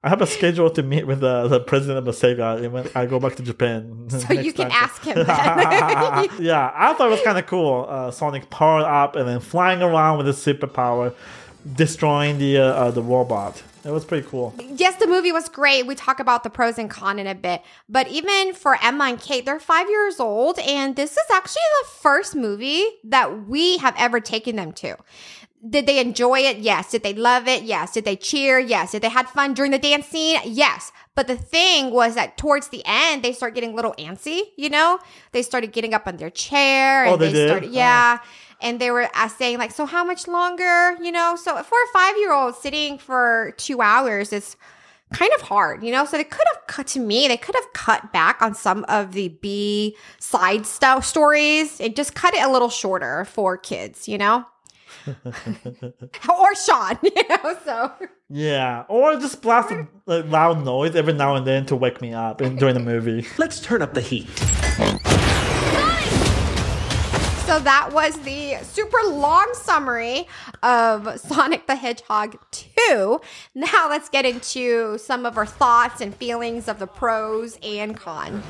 I 0.04 0.08
have 0.10 0.20
a 0.20 0.26
schedule 0.26 0.70
to 0.70 0.82
meet 0.82 1.04
with 1.06 1.20
the, 1.20 1.48
the 1.48 1.60
president 1.60 1.98
of 1.98 2.04
the 2.04 2.12
Sega 2.12 2.70
when 2.70 2.88
I 2.94 3.06
go 3.06 3.18
back 3.18 3.34
to 3.36 3.42
Japan. 3.42 4.06
So 4.08 4.34
you 4.34 4.52
can 4.52 4.70
ask 4.70 5.02
him 5.02 5.16
yeah, 5.18 6.70
I 6.74 6.92
thought 6.94 7.08
it 7.08 7.10
was 7.10 7.22
kind 7.22 7.38
of 7.38 7.46
cool. 7.46 7.86
Uh, 7.88 8.10
Sonic 8.10 8.50
powered 8.50 8.84
up 8.84 9.16
and 9.16 9.26
then 9.26 9.40
flying 9.40 9.82
around 9.82 10.18
with 10.18 10.26
his 10.26 10.36
superpower, 10.36 11.14
destroying 11.74 12.38
the 12.38 12.58
uh, 12.58 12.62
uh, 12.64 12.90
the 12.90 13.02
robot. 13.02 13.62
It 13.84 13.90
was 13.90 14.04
pretty 14.04 14.26
cool. 14.26 14.54
yes, 14.58 14.96
the 14.96 15.06
movie 15.06 15.30
was 15.30 15.48
great. 15.50 15.86
We 15.86 15.94
talk 15.94 16.18
about 16.18 16.42
the 16.42 16.48
pros 16.50 16.78
and 16.78 16.88
cons 16.88 17.20
in 17.20 17.26
a 17.26 17.34
bit. 17.34 17.62
But 17.88 18.08
even 18.08 18.54
for 18.54 18.78
Emma 18.82 19.04
and 19.04 19.20
Kate, 19.20 19.44
they're 19.44 19.60
five 19.60 19.90
years 19.90 20.18
old. 20.18 20.58
And 20.58 20.96
this 20.96 21.12
is 21.12 21.24
actually 21.30 21.60
the 21.82 21.88
first 22.00 22.34
movie 22.34 22.82
that 23.04 23.46
we 23.46 23.76
have 23.78 23.94
ever 23.98 24.20
taken 24.20 24.56
them 24.56 24.72
to. 24.72 24.96
Did 25.68 25.86
they 25.86 25.98
enjoy 25.98 26.40
it? 26.40 26.58
Yes. 26.58 26.90
Did 26.90 27.02
they 27.02 27.12
love 27.14 27.46
it? 27.46 27.62
Yes. 27.64 27.92
Did 27.92 28.06
they 28.06 28.16
cheer? 28.16 28.58
Yes. 28.58 28.92
Did 28.92 29.02
they 29.02 29.08
had 29.10 29.28
fun 29.28 29.52
during 29.52 29.70
the 29.70 29.78
dance 29.78 30.06
scene? 30.06 30.38
Yes. 30.44 30.90
But 31.14 31.26
the 31.26 31.36
thing 31.36 31.90
was 31.90 32.14
that 32.16 32.36
towards 32.38 32.68
the 32.68 32.82
end, 32.86 33.22
they 33.22 33.32
start 33.32 33.54
getting 33.54 33.72
a 33.72 33.74
little 33.74 33.94
antsy, 33.98 34.40
you 34.56 34.68
know? 34.70 34.98
They 35.32 35.42
started 35.42 35.72
getting 35.72 35.92
up 35.94 36.06
on 36.06 36.16
their 36.16 36.30
chair 36.30 37.04
and 37.04 37.14
Oh, 37.14 37.16
they 37.16 37.32
did? 37.32 37.48
started, 37.48 37.70
yeah. 37.70 38.18
And 38.64 38.80
they 38.80 38.90
were 38.90 39.08
saying 39.36 39.58
like, 39.58 39.70
so 39.70 39.84
how 39.84 40.02
much 40.02 40.26
longer, 40.26 40.96
you 41.00 41.12
know? 41.12 41.36
So 41.36 41.62
for 41.62 41.76
a 41.76 41.92
five-year-old 41.92 42.56
sitting 42.56 42.98
for 42.98 43.52
two 43.58 43.82
hours, 43.82 44.32
is 44.32 44.56
kind 45.12 45.30
of 45.36 45.42
hard, 45.42 45.84
you 45.84 45.92
know? 45.92 46.06
So 46.06 46.16
they 46.16 46.24
could 46.24 46.46
have 46.52 46.66
cut 46.66 46.86
to 46.88 46.98
me, 46.98 47.28
they 47.28 47.36
could 47.36 47.54
have 47.54 47.72
cut 47.74 48.10
back 48.12 48.40
on 48.40 48.54
some 48.54 48.84
of 48.88 49.12
the 49.12 49.28
B 49.28 49.96
side 50.18 50.64
stuff 50.64 51.04
stories 51.04 51.78
and 51.78 51.94
just 51.94 52.14
cut 52.14 52.34
it 52.34 52.42
a 52.42 52.50
little 52.50 52.70
shorter 52.70 53.26
for 53.26 53.58
kids, 53.58 54.08
you 54.08 54.16
know? 54.16 54.46
or 55.06 56.54
Sean, 56.54 56.98
you 57.02 57.28
know? 57.28 57.58
So 57.66 57.92
Yeah, 58.30 58.84
or 58.88 59.16
just 59.16 59.42
blast 59.42 59.72
a 59.72 59.86
like, 60.06 60.26
loud 60.30 60.64
noise 60.64 60.96
every 60.96 61.12
now 61.12 61.34
and 61.34 61.46
then 61.46 61.66
to 61.66 61.76
wake 61.76 62.00
me 62.00 62.14
up 62.14 62.40
in, 62.40 62.56
during 62.56 62.74
the 62.74 62.80
movie. 62.80 63.26
Let's 63.36 63.60
turn 63.60 63.82
up 63.82 63.92
the 63.92 64.00
heat. 64.00 64.28
So 67.46 67.60
that 67.60 67.90
was 67.92 68.18
the 68.20 68.56
super 68.62 68.96
long 69.06 69.52
summary 69.52 70.26
of 70.62 71.20
Sonic 71.20 71.66
the 71.66 71.76
Hedgehog 71.76 72.38
2. 72.50 73.20
Now 73.54 73.88
let's 73.90 74.08
get 74.08 74.24
into 74.24 74.96
some 74.96 75.26
of 75.26 75.36
our 75.36 75.44
thoughts 75.44 76.00
and 76.00 76.14
feelings 76.14 76.68
of 76.68 76.78
the 76.78 76.86
pros 76.86 77.58
and 77.62 77.94
cons. 77.98 78.42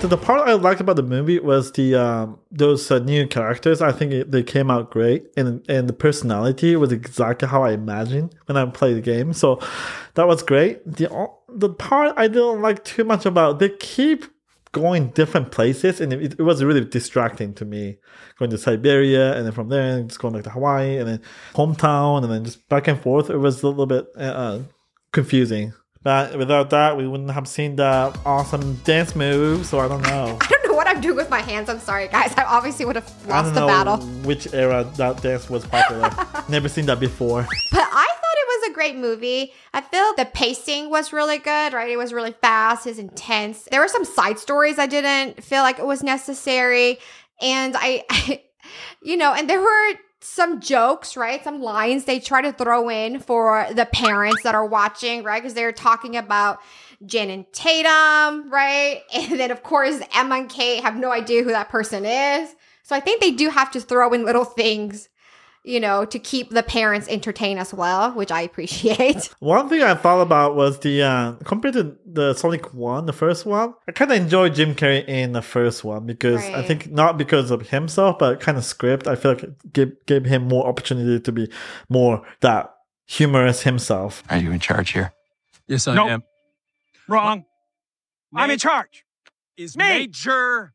So 0.00 0.08
the 0.08 0.18
part 0.18 0.46
I 0.46 0.52
liked 0.52 0.82
about 0.82 0.96
the 0.96 1.02
movie 1.02 1.38
was 1.38 1.72
the 1.72 1.94
um, 1.94 2.38
those 2.50 2.90
uh, 2.90 2.98
new 2.98 3.26
characters. 3.26 3.80
I 3.80 3.90
think 3.90 4.12
it, 4.12 4.30
they 4.30 4.42
came 4.42 4.70
out 4.70 4.90
great, 4.90 5.24
and 5.34 5.64
and 5.66 5.88
the 5.88 5.94
personality 5.94 6.76
was 6.76 6.92
exactly 6.92 7.48
how 7.48 7.62
I 7.62 7.70
imagined 7.70 8.34
when 8.44 8.58
I 8.58 8.66
played 8.66 8.98
the 8.98 9.00
game. 9.00 9.32
So 9.32 9.60
that 10.12 10.26
was 10.26 10.42
great. 10.42 10.84
The 10.84 11.08
the 11.48 11.70
part 11.70 12.12
I 12.18 12.28
didn't 12.28 12.60
like 12.60 12.84
too 12.84 13.04
much 13.04 13.24
about 13.24 13.60
they 13.60 13.70
keep 13.70 14.26
going 14.74 15.08
different 15.10 15.50
places, 15.52 16.02
and 16.02 16.12
it, 16.12 16.34
it 16.38 16.42
was 16.42 16.62
really 16.62 16.84
distracting 16.84 17.54
to 17.54 17.64
me. 17.64 17.96
Going 18.38 18.50
to 18.50 18.58
Siberia, 18.58 19.34
and 19.36 19.46
then 19.46 19.52
from 19.52 19.70
there, 19.70 20.02
just 20.02 20.18
going 20.18 20.34
back 20.34 20.44
to 20.44 20.50
Hawaii, 20.50 20.98
and 20.98 21.08
then 21.08 21.22
hometown, 21.54 22.22
and 22.22 22.30
then 22.30 22.44
just 22.44 22.68
back 22.68 22.88
and 22.88 23.00
forth. 23.00 23.30
It 23.30 23.38
was 23.38 23.62
a 23.62 23.68
little 23.68 23.86
bit 23.86 24.06
uh, 24.18 24.20
uh, 24.20 24.62
confusing. 25.12 25.72
But 26.02 26.36
without 26.36 26.68
that, 26.70 26.98
we 26.98 27.08
wouldn't 27.08 27.30
have 27.30 27.48
seen 27.48 27.76
the 27.76 28.14
awesome 28.26 28.74
dance 28.84 29.16
moves. 29.16 29.70
So 29.70 29.78
I 29.78 29.88
don't 29.88 30.02
know. 30.02 30.36
I 30.42 30.46
don't 30.46 30.66
know 30.68 30.74
what 30.74 30.86
I'm 30.86 31.00
doing 31.00 31.16
with 31.16 31.30
my 31.30 31.40
hands. 31.40 31.70
I'm 31.70 31.80
sorry, 31.80 32.08
guys. 32.08 32.34
I 32.36 32.44
obviously 32.44 32.84
would 32.84 32.96
have 32.96 33.10
I 33.26 33.40
lost 33.40 33.54
the 33.54 33.66
battle. 33.66 33.96
which 34.22 34.52
era 34.52 34.84
that 34.96 35.22
dance 35.22 35.48
was 35.48 35.64
popular. 35.64 36.10
Never 36.50 36.68
seen 36.68 36.84
that 36.86 37.00
before. 37.00 37.46
But 37.72 37.88
I 37.90 38.13
great 38.74 38.96
movie. 38.96 39.52
I 39.72 39.80
feel 39.80 40.12
the 40.16 40.26
pacing 40.26 40.90
was 40.90 41.12
really 41.12 41.38
good, 41.38 41.72
right? 41.72 41.90
It 41.90 41.96
was 41.96 42.12
really 42.12 42.32
fast, 42.32 42.86
it's 42.86 42.98
intense. 42.98 43.68
There 43.70 43.80
were 43.80 43.88
some 43.88 44.04
side 44.04 44.38
stories 44.38 44.78
I 44.78 44.86
didn't 44.86 45.42
feel 45.42 45.62
like 45.62 45.78
it 45.78 45.86
was 45.86 46.02
necessary. 46.02 46.98
And 47.40 47.74
I, 47.76 48.42
you 49.02 49.16
know, 49.16 49.32
and 49.32 49.48
there 49.48 49.60
were 49.60 49.94
some 50.20 50.60
jokes, 50.60 51.16
right? 51.16 51.44
Some 51.44 51.60
lines 51.60 52.04
they 52.04 52.18
try 52.18 52.40
to 52.42 52.52
throw 52.52 52.88
in 52.88 53.20
for 53.20 53.66
the 53.72 53.86
parents 53.86 54.42
that 54.42 54.54
are 54.54 54.66
watching, 54.66 55.22
right? 55.22 55.42
Because 55.42 55.54
they're 55.54 55.72
talking 55.72 56.16
about 56.16 56.60
Channing 57.06 57.46
Tatum, 57.52 58.50
right? 58.50 59.02
And 59.14 59.38
then, 59.38 59.50
of 59.50 59.62
course, 59.62 60.00
Emma 60.14 60.36
and 60.36 60.48
Kate 60.48 60.82
have 60.82 60.96
no 60.96 61.12
idea 61.12 61.42
who 61.42 61.50
that 61.50 61.68
person 61.68 62.04
is. 62.06 62.54
So 62.82 62.96
I 62.96 63.00
think 63.00 63.20
they 63.20 63.30
do 63.30 63.50
have 63.50 63.70
to 63.72 63.80
throw 63.80 64.12
in 64.12 64.24
little 64.24 64.44
things 64.44 65.08
you 65.64 65.80
know, 65.80 66.04
to 66.04 66.18
keep 66.18 66.50
the 66.50 66.62
parents 66.62 67.08
entertained 67.08 67.58
as 67.58 67.72
well, 67.72 68.12
which 68.12 68.30
I 68.30 68.42
appreciate. 68.42 69.30
One 69.40 69.68
thing 69.70 69.82
I 69.82 69.94
thought 69.94 70.20
about 70.20 70.54
was 70.54 70.78
the 70.80 71.02
uh, 71.02 71.32
compared 71.44 71.74
to 71.74 71.96
the 72.04 72.34
Sonic 72.34 72.74
One, 72.74 73.06
the 73.06 73.12
first 73.14 73.46
one. 73.46 73.74
I 73.88 73.92
kind 73.92 74.12
of 74.12 74.18
enjoyed 74.18 74.54
Jim 74.54 74.74
Carrey 74.74 75.08
in 75.08 75.32
the 75.32 75.40
first 75.42 75.82
one 75.82 76.04
because 76.06 76.44
I 76.44 76.62
think 76.62 76.90
not 76.90 77.16
because 77.16 77.50
of 77.50 77.68
himself, 77.70 78.18
but 78.18 78.40
kind 78.40 78.58
of 78.58 78.64
script. 78.64 79.06
I 79.08 79.16
feel 79.16 79.32
like 79.32 79.42
it 79.42 79.72
gave, 79.72 80.06
gave 80.06 80.24
him 80.26 80.46
more 80.48 80.66
opportunity 80.66 81.18
to 81.18 81.32
be 81.32 81.50
more 81.88 82.22
that 82.40 82.70
humorous 83.06 83.62
himself. 83.62 84.22
Are 84.28 84.36
you 84.38 84.52
in 84.52 84.60
charge 84.60 84.92
here? 84.92 85.12
Yes, 85.66 85.88
I 85.88 85.94
Nope. 85.94 86.08
am. 86.08 86.22
Wrong. 87.08 87.44
I'm 88.34 88.50
in 88.50 88.58
charge. 88.58 89.04
Is 89.56 89.76
Me. 89.76 89.84
Major 89.84 90.74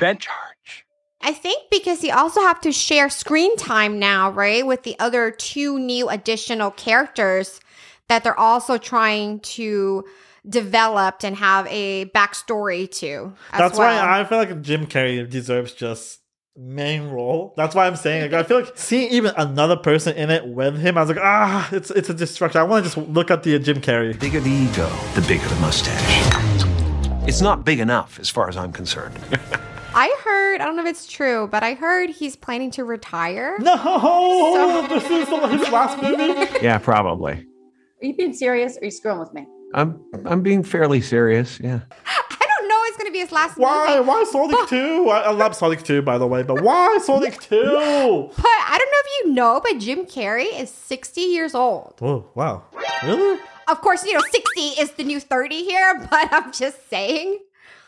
Ben 0.00 0.18
charge. 0.18 0.85
I 1.26 1.32
think 1.32 1.64
because 1.72 2.04
you 2.04 2.12
also 2.12 2.40
have 2.42 2.60
to 2.60 2.70
share 2.70 3.10
screen 3.10 3.56
time 3.56 3.98
now, 3.98 4.30
right? 4.30 4.64
With 4.64 4.84
the 4.84 4.96
other 5.00 5.32
two 5.32 5.76
new 5.76 6.08
additional 6.08 6.70
characters 6.70 7.58
that 8.06 8.22
they're 8.22 8.38
also 8.38 8.78
trying 8.78 9.40
to 9.40 10.04
develop 10.48 11.24
and 11.24 11.34
have 11.34 11.66
a 11.66 12.04
backstory 12.14 12.88
to. 13.00 13.34
That's 13.50 13.76
well. 13.76 14.06
why 14.06 14.20
I 14.20 14.22
feel 14.22 14.38
like 14.38 14.62
Jim 14.62 14.86
Carrey 14.86 15.28
deserves 15.28 15.72
just 15.72 16.20
main 16.56 17.08
role. 17.08 17.54
That's 17.56 17.74
why 17.74 17.88
I'm 17.88 17.96
saying 17.96 18.30
like, 18.30 18.44
I 18.44 18.46
feel 18.46 18.60
like 18.60 18.78
seeing 18.78 19.10
even 19.10 19.34
another 19.36 19.76
person 19.76 20.16
in 20.16 20.30
it 20.30 20.46
with 20.46 20.78
him, 20.78 20.96
I 20.96 21.00
was 21.00 21.08
like, 21.08 21.18
ah, 21.20 21.68
it's 21.72 21.90
it's 21.90 22.08
a 22.08 22.14
distraction. 22.14 22.60
I 22.60 22.62
want 22.62 22.84
to 22.84 22.94
just 22.94 23.08
look 23.08 23.32
at 23.32 23.42
the 23.42 23.56
uh, 23.56 23.58
Jim 23.58 23.80
Carrey. 23.80 24.12
The 24.12 24.18
bigger 24.20 24.38
the 24.38 24.48
ego, 24.48 24.88
the 25.16 25.22
bigger 25.22 25.48
the 25.48 25.56
mustache. 25.56 27.26
It's 27.26 27.40
not 27.40 27.64
big 27.64 27.80
enough 27.80 28.20
as 28.20 28.30
far 28.30 28.48
as 28.48 28.56
I'm 28.56 28.72
concerned. 28.72 29.18
I 29.98 30.14
heard, 30.22 30.60
I 30.60 30.66
don't 30.66 30.76
know 30.76 30.82
if 30.82 30.88
it's 30.88 31.06
true, 31.06 31.48
but 31.50 31.62
I 31.62 31.72
heard 31.74 32.10
he's 32.10 32.36
planning 32.36 32.70
to 32.72 32.84
retire. 32.84 33.56
No, 33.60 33.76
So- 33.76 34.86
this 34.94 35.04
is 35.10 35.28
the- 35.28 35.48
his 35.48 35.68
last 35.70 36.02
movie. 36.02 36.58
yeah, 36.62 36.78
probably. 36.78 37.32
Are 37.32 38.06
you 38.06 38.14
being 38.14 38.34
serious 38.34 38.76
or 38.76 38.82
are 38.82 38.84
you 38.84 38.90
screwing 38.90 39.18
with 39.18 39.32
me? 39.32 39.46
I'm 39.74 40.00
I'm 40.26 40.42
being 40.42 40.62
fairly 40.62 41.00
serious. 41.00 41.58
Yeah. 41.60 41.80
I 42.06 42.46
don't 42.46 42.68
know 42.68 42.76
it's 42.84 42.96
going 42.98 43.06
to 43.08 43.12
be 43.12 43.18
his 43.20 43.32
last 43.32 43.56
Why? 43.58 43.96
movie. 43.96 44.06
Why 44.08 44.24
Sonic 44.30 44.68
Two? 44.68 45.08
I, 45.08 45.20
I 45.22 45.30
love 45.32 45.56
Sonic 45.56 45.82
Two, 45.82 46.02
by 46.02 46.18
the 46.18 46.26
way, 46.26 46.42
but 46.42 46.60
why 46.62 46.98
Sonic 47.02 47.40
Two? 47.40 47.56
But 47.56 48.46
I 48.46 48.76
don't 48.78 48.90
know 48.90 49.02
if 49.04 49.24
you 49.24 49.32
know, 49.32 49.60
but 49.64 49.78
Jim 49.80 50.04
Carrey 50.06 50.46
is 50.60 50.70
60 50.70 51.20
years 51.22 51.54
old. 51.54 51.94
Oh 52.02 52.26
wow, 52.34 52.62
really? 53.02 53.40
Of 53.68 53.80
course, 53.80 54.04
you 54.06 54.12
know, 54.12 54.20
60 54.30 54.60
is 54.80 54.92
the 54.92 55.02
new 55.04 55.18
30 55.20 55.64
here, 55.64 56.06
but 56.10 56.28
I'm 56.32 56.52
just 56.52 56.88
saying 56.88 57.38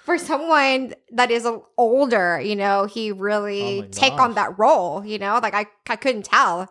for 0.09 0.17
someone 0.17 0.95
that 1.13 1.31
is 1.31 1.47
older, 1.77 2.41
you 2.41 2.57
know, 2.57 2.87
he 2.87 3.13
really 3.13 3.83
Oh 3.83 3.89
take 3.91 4.13
gosh. 4.17 4.21
on 4.21 4.35
that 4.37 4.59
role, 4.59 5.05
you 5.05 5.19
know? 5.19 5.39
Like 5.43 5.53
I 5.53 5.67
I 5.89 5.97
couldn't 5.97 6.25
tell 6.25 6.67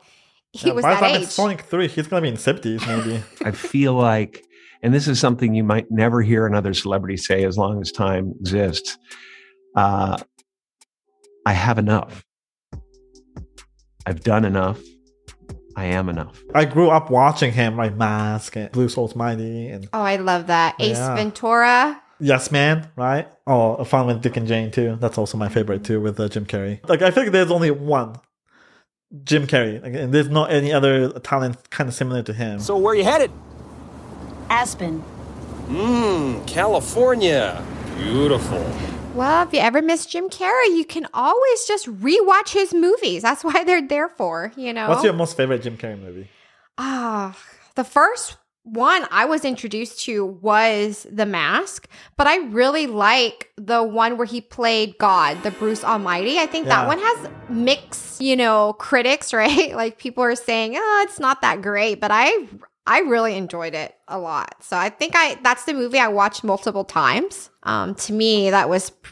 he 0.51 0.69
Yeah, 0.69 0.73
was 0.73 0.81
by 0.81 0.95
the 0.95 1.01
that 1.01 1.07
time 1.11 1.15
age. 1.17 1.23
it's 1.23 1.33
Sonic 1.33 1.61
Three, 1.61 1.87
he's 1.87 2.07
gonna 2.07 2.23
be 2.23 2.29
in 2.29 2.35
70s 2.35 2.87
maybe. 2.87 3.23
I 3.43 3.51
feel 3.51 3.93
like, 3.93 4.43
and 4.81 4.91
this 4.91 5.07
is 5.07 5.19
something 5.19 5.53
you 5.53 5.63
might 5.63 5.85
never 5.91 6.21
hear 6.23 6.47
another 6.47 6.73
celebrity 6.73 7.15
say 7.17 7.43
as 7.43 7.57
long 7.59 7.79
as 7.79 7.91
time 7.91 8.33
exists. 8.39 8.97
Uh, 9.75 10.17
I 11.45 11.53
have 11.53 11.77
enough. 11.77 12.23
I've 14.07 14.21
done 14.23 14.45
enough. 14.45 14.81
I 15.75 15.85
am 15.85 16.09
enough. 16.09 16.41
I 16.55 16.65
grew 16.65 16.89
up 16.89 17.11
watching 17.11 17.51
him, 17.51 17.77
like 17.77 17.95
Mask 17.95 18.55
and 18.55 18.71
Bruce 18.71 18.97
Almighty 18.97 19.67
and 19.67 19.87
oh, 19.93 20.01
I 20.01 20.15
love 20.15 20.47
that. 20.47 20.75
Ace 20.79 20.97
Yeah. 20.97 21.13
Ventura. 21.15 22.01
Yes 22.19 22.51
Man, 22.51 22.89
right? 22.95 23.27
Oh, 23.45 23.83
Fun 23.83 24.07
with 24.07 24.21
Dick 24.21 24.37
and 24.37 24.47
Jane 24.47 24.71
too. 24.71 24.97
That's 24.99 25.17
also 25.17 25.37
my 25.37 25.49
favorite 25.49 25.83
too 25.83 26.01
with 26.01 26.19
uh, 26.19 26.29
Jim 26.29 26.45
Carrey. 26.45 26.87
Like 26.87 27.01
I 27.01 27.11
think 27.11 27.31
there's 27.31 27.51
only 27.51 27.71
one 27.71 28.15
Jim 29.23 29.47
Carrey, 29.47 29.81
like, 29.81 29.93
and 29.93 30.13
there's 30.13 30.29
not 30.29 30.51
any 30.51 30.73
other 30.73 31.09
talent 31.19 31.69
kind 31.69 31.87
of 31.87 31.93
similar 31.93 32.23
to 32.23 32.33
him. 32.33 32.59
So 32.59 32.77
where 32.77 32.93
you 32.93 33.03
headed? 33.03 33.31
Aspen. 34.49 35.03
Mmm, 35.67 36.45
California. 36.47 37.63
Beautiful. 37.97 38.65
Well, 39.13 39.47
if 39.47 39.53
you 39.53 39.59
ever 39.59 39.81
miss 39.81 40.05
Jim 40.05 40.29
Carrey, 40.29 40.75
you 40.77 40.85
can 40.85 41.07
always 41.13 41.65
just 41.65 41.87
rewatch 41.87 42.49
his 42.49 42.73
movies. 42.73 43.23
That's 43.23 43.43
why 43.43 43.63
they're 43.63 43.85
there 43.85 44.09
for, 44.09 44.51
you 44.55 44.73
know. 44.73 44.89
What's 44.89 45.03
your 45.03 45.13
most 45.13 45.35
favorite 45.35 45.63
Jim 45.63 45.77
Carrey 45.77 45.99
movie? 45.99 46.29
Ah, 46.77 47.37
the 47.75 47.83
first 47.83 48.37
one 48.73 49.05
I 49.11 49.25
was 49.25 49.45
introduced 49.45 50.01
to 50.05 50.25
was 50.25 51.07
The 51.11 51.25
Mask, 51.25 51.87
but 52.17 52.27
I 52.27 52.37
really 52.47 52.87
like 52.87 53.51
the 53.55 53.81
one 53.83 54.17
where 54.17 54.25
he 54.27 54.41
played 54.41 54.97
God, 54.97 55.41
the 55.43 55.51
Bruce 55.51 55.83
Almighty. 55.83 56.39
I 56.39 56.45
think 56.47 56.65
Yeah. 56.67 56.81
that 56.81 56.87
one 56.87 56.99
has 56.99 57.29
mixed, 57.49 58.19
you 58.21 58.35
know, 58.35 58.73
critics, 58.73 59.33
right? 59.41 59.75
Like 59.75 59.97
people 59.97 60.23
are 60.23 60.35
saying, 60.35 60.73
"Oh, 60.75 61.05
it's 61.07 61.19
not 61.19 61.41
that 61.41 61.61
great," 61.61 62.01
but 62.01 62.11
I 62.11 62.47
I 62.85 62.99
really 62.99 63.35
enjoyed 63.35 63.73
it 63.73 63.95
a 64.07 64.17
lot. 64.17 64.55
So 64.63 64.77
I 64.77 64.89
think 64.89 65.13
I 65.15 65.37
that's 65.43 65.65
the 65.65 65.73
movie 65.73 65.99
I 65.99 66.07
watched 66.09 66.43
multiple 66.43 66.83
times. 66.85 67.49
Um 67.63 67.95
to 67.95 68.13
me 68.13 68.49
that 68.51 68.69
was 68.69 68.89
p- 68.91 69.11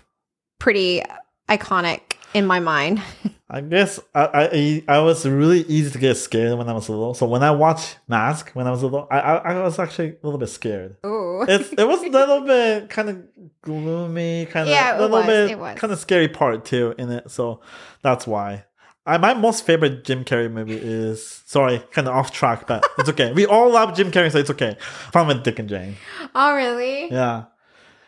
pretty 0.59 1.01
iconic 1.49 2.14
in 2.35 2.45
my 2.45 2.59
mind. 2.59 3.01
I 3.49 3.61
guess 3.61 3.99
I, 4.13 4.83
I 4.87 4.95
I 4.97 4.99
was 4.99 5.25
really 5.25 5.61
easy 5.61 5.91
to 5.91 5.97
get 5.99 6.15
scared 6.17 6.57
when 6.57 6.67
I 6.67 6.73
was 6.73 6.89
little. 6.89 7.13
So 7.13 7.25
when 7.25 7.43
I 7.43 7.51
watched 7.51 7.97
Mask 8.07 8.51
when 8.51 8.67
I 8.67 8.71
was 8.71 8.83
little, 8.83 9.07
I 9.09 9.19
I, 9.19 9.53
I 9.53 9.61
was 9.63 9.79
actually 9.79 10.09
a 10.09 10.17
little 10.23 10.39
bit 10.39 10.49
scared. 10.49 10.97
It's 11.03 11.71
it 11.71 11.87
was 11.87 12.03
a 12.03 12.09
little 12.19 12.41
bit 12.41 12.89
kind 12.89 13.09
of 13.09 13.23
gloomy, 13.61 14.47
kind 14.47 14.67
of 14.67 14.73
Yeah, 14.73 14.97
a 14.97 15.01
little 15.01 15.17
was, 15.17 15.25
bit 15.25 15.77
kind 15.77 15.93
of 15.93 15.99
scary 15.99 16.27
part 16.27 16.65
too 16.65 16.93
in 16.97 17.11
it. 17.11 17.31
So 17.31 17.61
that's 18.01 18.27
why. 18.27 18.65
I, 19.07 19.19
my 19.19 19.35
most 19.35 19.63
favorite 19.67 20.03
Jim 20.03 20.25
Carrey 20.25 20.51
movie 20.51 20.79
is 20.81 21.43
sorry, 21.45 21.83
kind 21.91 22.07
of 22.07 22.15
off 22.15 22.31
track, 22.31 22.65
but 22.65 22.83
it's 22.97 23.09
okay. 23.09 23.31
we 23.31 23.45
all 23.45 23.71
love 23.71 23.95
Jim 23.95 24.11
Carrey, 24.11 24.31
so 24.31 24.39
it's 24.39 24.49
okay. 24.49 24.75
Fun 25.13 25.27
with 25.27 25.43
Dick 25.43 25.59
and 25.59 25.69
Jane. 25.69 25.95
oh, 26.33 26.55
really? 26.55 27.11
Yeah, 27.11 27.43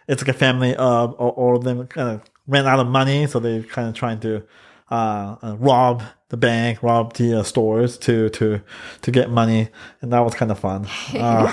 it's 0.08 0.24
like 0.24 0.36
a 0.36 0.38
family 0.38 0.76
of 0.76 1.14
all 1.14 1.56
of 1.56 1.64
them 1.64 1.86
kind 1.86 2.10
of 2.10 2.22
ran 2.48 2.66
out 2.66 2.80
of 2.80 2.88
money, 2.88 3.28
so 3.28 3.40
they 3.40 3.62
kind 3.64 3.88
of 3.88 3.94
trying 3.94 4.20
to 4.22 4.44
uh, 4.90 5.36
uh, 5.42 5.56
rob 5.60 6.04
the 6.30 6.38
bank, 6.38 6.82
rob 6.82 7.14
the 7.14 7.40
uh, 7.40 7.44
stores 7.44 7.98
to 8.00 8.30
to 8.30 8.62
to 9.02 9.12
get 9.12 9.30
money, 9.30 9.70
and 10.02 10.12
that 10.14 10.20
was 10.20 10.34
kind 10.34 10.52
of 10.52 10.60
fun. 10.60 10.88
Uh, 11.14 11.52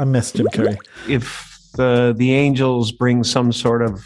I 0.00 0.04
miss 0.04 0.30
Jim 0.30 0.46
Carrey. 0.46 0.78
If 1.08 1.76
uh, 1.76 2.12
the 2.12 2.32
Angels 2.32 2.92
bring 2.92 3.24
some 3.24 3.50
sort 3.50 3.82
of, 3.82 4.04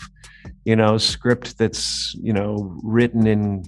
you 0.65 0.75
know, 0.75 0.97
script 0.97 1.59
that's 1.59 2.15
you 2.15 2.33
know 2.33 2.79
written 2.83 3.27
in 3.27 3.65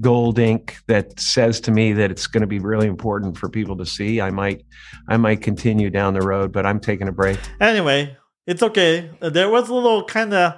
gold 0.00 0.38
ink 0.38 0.78
that 0.86 1.18
says 1.20 1.60
to 1.60 1.70
me 1.72 1.92
that 1.92 2.10
it's 2.10 2.26
going 2.26 2.40
to 2.40 2.46
be 2.46 2.60
really 2.60 2.86
important 2.86 3.36
for 3.36 3.48
people 3.48 3.76
to 3.76 3.84
see, 3.84 4.20
I 4.20 4.30
might, 4.30 4.64
I 5.08 5.16
might 5.16 5.42
continue 5.42 5.90
down 5.90 6.14
the 6.14 6.22
road. 6.22 6.52
But 6.52 6.64
I'm 6.64 6.80
taking 6.80 7.08
a 7.08 7.12
break. 7.12 7.38
Anyway, 7.60 8.16
it's 8.46 8.62
okay. 8.62 9.10
There 9.20 9.50
was 9.50 9.68
a 9.68 9.74
little 9.74 10.04
kind 10.04 10.32
of 10.32 10.54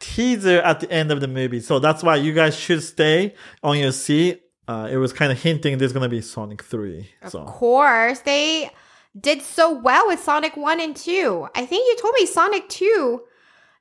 teaser 0.00 0.60
at 0.60 0.80
the 0.80 0.90
end 0.90 1.10
of 1.10 1.20
the 1.20 1.28
movie, 1.28 1.60
so 1.60 1.78
that's 1.78 2.02
why 2.02 2.16
you 2.16 2.32
guys 2.32 2.56
should 2.56 2.82
stay 2.82 3.34
on 3.62 3.78
your 3.78 3.92
seat. 3.92 4.42
Uh, 4.66 4.88
it 4.90 4.96
was 4.96 5.12
kind 5.12 5.30
of 5.30 5.40
hinting 5.40 5.76
there's 5.78 5.92
gonna 5.92 6.08
be 6.08 6.20
Sonic 6.20 6.62
Three. 6.62 7.10
So 7.28 7.40
Of 7.40 7.46
course, 7.46 8.20
they 8.20 8.70
did 9.18 9.42
so 9.42 9.72
well 9.72 10.06
with 10.08 10.20
Sonic 10.20 10.56
1 10.56 10.80
and 10.80 10.96
2. 10.96 11.48
I 11.54 11.66
think 11.66 11.86
you 11.86 11.96
told 12.00 12.14
me 12.14 12.26
Sonic 12.26 12.68
2 12.68 13.22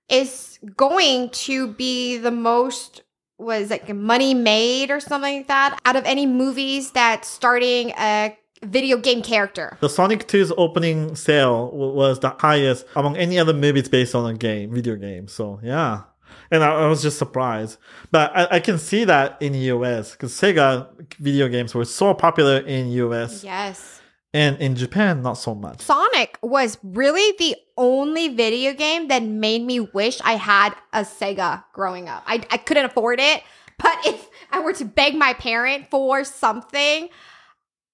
is 0.10 0.60
going 0.76 1.30
to 1.30 1.67
be 1.73 2.17
the 2.17 2.32
most 2.32 3.02
was 3.39 3.69
like 3.71 3.89
money 3.93 4.34
made 4.34 4.91
or 4.91 4.99
something 4.99 5.38
like 5.38 5.47
that 5.47 5.80
out 5.86 5.95
of 5.95 6.06
any 6.06 6.26
movies 6.26 6.91
that 6.91 7.26
starting 7.26 7.89
a 7.97 8.38
video 8.63 8.97
game 8.97 9.21
character. 9.21 9.78
the 9.82 9.89
Sonic 9.89 10.28
2's 10.28 10.52
opening 10.58 11.15
sale 11.15 11.67
w- 11.71 11.93
was 11.93 12.19
the 12.19 12.30
highest 12.39 12.86
among 12.95 13.17
any 13.17 13.38
other 13.39 13.54
movies 13.54 13.89
based 13.89 14.15
on 14.15 14.30
a 14.30 14.38
game, 14.38 14.73
video 14.73 14.95
game. 14.95 15.28
So 15.28 15.60
yeah. 15.63 16.04
And 16.52 16.63
I, 16.63 16.84
I 16.84 16.88
was 16.88 17.02
just 17.02 17.17
surprised. 17.17 17.78
But 18.12 18.32
I, 18.36 18.47
I 18.56 18.60
can 18.60 18.78
see 18.78 19.04
that 19.06 19.38
in 19.41 19.54
the 19.54 19.60
US 19.76 20.12
because 20.12 20.34
Sega 20.34 20.88
video 21.19 21.47
games 21.47 21.73
were 21.76 21.86
so 21.86 22.13
popular 22.13 22.58
in 22.60 22.89
US 22.91 23.43
Yes. 23.43 24.02
and 24.34 24.58
in 24.60 24.76
Japan, 24.76 25.21
not 25.21 25.34
so 25.34 25.54
much. 25.56 25.82
Sonic 25.82 26.38
was 26.41 26.78
really 26.84 27.36
the 27.39 27.56
only 27.78 28.30
video 28.30 28.73
game 28.73 29.08
that 29.10 29.23
made 29.23 29.63
me 29.63 29.80
wish 29.80 30.19
I 30.21 30.34
had 30.34 30.73
a 30.91 31.02
Sega 31.02 31.63
growing 31.73 32.08
up. 32.10 32.23
I, 32.28 32.36
I 32.52 32.58
couldn't 32.58 32.86
afford 32.86 33.19
it, 33.19 33.41
but 33.80 33.95
if 34.06 34.28
I 34.52 34.60
were 34.60 34.73
to 34.73 34.86
beg 34.86 35.15
my 35.15 35.34
parent 35.34 35.89
for 35.89 36.23
something, 36.23 37.10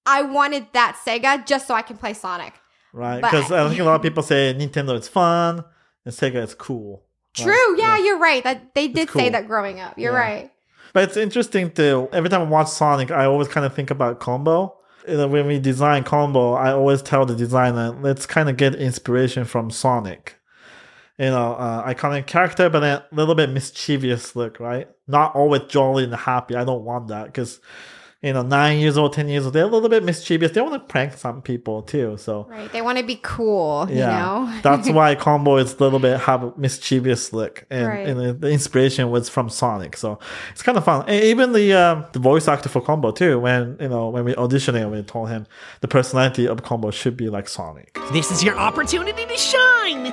I 0.10 0.24
wanted 0.24 0.68
that 0.74 0.98
Sega 1.06 1.46
just 1.46 1.68
so 1.68 1.74
I 1.76 1.82
can 1.84 1.98
play 1.98 2.14
Sonic. 2.14 2.54
Right? 2.92 3.22
Because 3.22 3.52
I 3.52 3.68
think 3.70 3.80
a 3.80 3.84
lot 3.84 3.96
of 3.96 4.02
people 4.08 4.24
say 4.24 4.54
Nintendo 4.58 4.98
is 5.00 5.08
fun 5.08 5.64
and 6.06 6.14
Sega 6.14 6.44
is 6.44 6.56
cool. 6.56 7.04
right? 7.38 7.46
True, 7.46 7.78
yeah, 7.80 7.98
you're 7.98 8.18
right. 8.18 8.44
That 8.44 8.74
they 8.74 8.88
did 8.88 9.10
say 9.10 9.30
that 9.30 9.48
growing 9.48 9.80
up. 9.80 9.98
You're 9.98 10.14
Yeah. 10.14 10.20
right. 10.20 10.52
But 10.92 11.04
it's 11.04 11.18
interesting 11.18 11.70
to 11.74 12.10
every 12.12 12.30
time 12.30 12.42
I 12.42 12.46
watch 12.46 12.70
Sonic, 12.70 13.12
I 13.12 13.26
always 13.26 13.48
kind 13.48 13.66
of 13.66 13.76
think 13.76 13.92
about 13.92 14.20
combo. 14.20 14.76
You 15.08 15.18
know, 15.18 15.28
when 15.28 15.46
we 15.48 15.60
design 15.60 16.04
combo, 16.04 16.54
I 16.54 16.72
always 16.72 17.02
tell 17.04 17.26
the 17.28 17.36
designer, 17.36 17.96
let's 18.02 18.26
kind 18.26 18.50
of 18.50 18.58
get 18.58 18.74
inspiration 18.76 19.46
from 19.46 19.70
Sonic. 19.70 20.36
You 21.20 21.26
know, 21.30 21.54
uh, 21.54 21.86
iconic 21.94 22.26
character, 22.28 22.70
but 22.70 22.82
a 22.84 23.06
little 23.12 23.36
bit 23.36 23.50
mischievous 23.50 24.36
look, 24.36 24.60
right? 24.60 24.88
Not 25.08 25.36
always 25.36 25.64
jolly 25.68 26.06
and 26.06 26.16
happy. 26.16 26.56
I 26.56 26.64
don't 26.64 26.84
want 26.86 27.10
that 27.10 27.26
because, 27.26 27.60
you 28.22 28.34
know, 28.34 28.42
nine 28.42 28.80
years 28.80 28.98
old, 28.98 29.14
ten 29.14 29.30
years 29.30 29.46
old, 29.46 29.54
they're 29.54 29.64
a 29.64 29.68
little 29.68 29.88
bit 29.88 30.04
mischievous. 30.04 30.52
They 30.52 30.60
want 30.62 30.74
to 30.74 30.80
prank 30.92 31.14
some 31.14 31.42
people 31.42 31.82
too. 31.84 32.18
So 32.18 32.48
Right. 32.50 32.70
They 32.72 32.82
want 32.82 32.98
to 32.98 33.04
be 33.06 33.18
cool, 33.22 33.88
yeah, 33.90 33.96
you 33.96 34.46
know? 34.46 34.60
that's 34.62 34.90
why 34.90 35.16
combo 35.16 35.56
is 35.58 35.74
a 35.76 35.78
little 35.78 36.00
bit 36.00 36.20
have 36.20 36.44
a 36.44 36.54
mischievous 36.58 37.32
look, 37.32 37.66
and, 37.70 37.88
Right. 37.88 38.08
and 38.08 38.20
the, 38.20 38.34
the 38.34 38.50
inspiration 38.52 39.10
was 39.10 39.30
from 39.30 39.50
Sonic, 39.50 39.96
so 39.96 40.20
it's 40.52 40.62
kind 40.62 40.78
of 40.78 40.84
fun. 40.84 41.06
And 41.08 41.24
even 41.24 41.54
the 41.54 41.74
um, 41.74 42.06
the 42.12 42.20
voice 42.20 42.48
actor 42.48 42.68
for 42.70 42.82
combo 42.82 43.12
too, 43.12 43.40
when 43.40 43.78
you 43.80 43.88
know 43.90 44.10
when 44.10 44.26
we 44.26 44.34
auditioning, 44.36 44.92
we 44.92 45.02
told 45.04 45.30
him 45.30 45.48
the 45.82 45.88
personality 45.88 46.48
of 46.48 46.62
combo 46.64 46.92
should 46.92 47.16
be 47.16 47.30
like 47.30 47.48
Sonic. 47.48 47.98
This 48.12 48.32
is 48.32 48.44
your 48.44 48.58
opportunity 48.58 49.26
to 49.26 49.38
shine. 49.38 50.12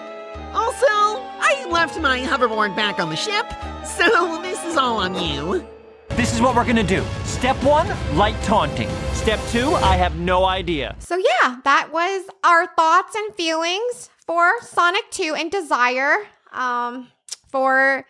Also, 0.55 0.87
I 0.89 1.67
left 1.71 1.99
my 2.01 2.21
hoverboard 2.21 2.77
back 2.77 3.01
on 3.01 3.11
the 3.11 3.17
ship, 3.17 3.47
so 3.85 4.41
this 4.43 4.63
is 4.65 4.77
all 4.77 4.99
on 4.99 5.15
you. 5.21 5.67
This 6.11 6.33
is 6.33 6.41
what 6.41 6.55
we're 6.55 6.65
gonna 6.65 6.83
do. 6.83 7.05
Step 7.25 7.63
one, 7.63 7.89
light 8.17 8.41
taunting. 8.43 8.89
Step 9.13 9.41
two, 9.51 9.75
I 9.75 9.97
have 9.97 10.17
no 10.17 10.45
idea. 10.45 10.97
So 10.99 11.17
yeah, 11.17 11.57
that 11.65 11.91
was 11.93 12.25
our 12.45 12.67
thoughts 12.75 13.15
and 13.15 13.35
feelings 13.35 14.11
for 14.27 14.61
Sonic 14.63 15.11
2 15.11 15.35
and 15.35 15.51
Desire. 15.51 16.27
Um 16.53 17.09
for 17.51 18.05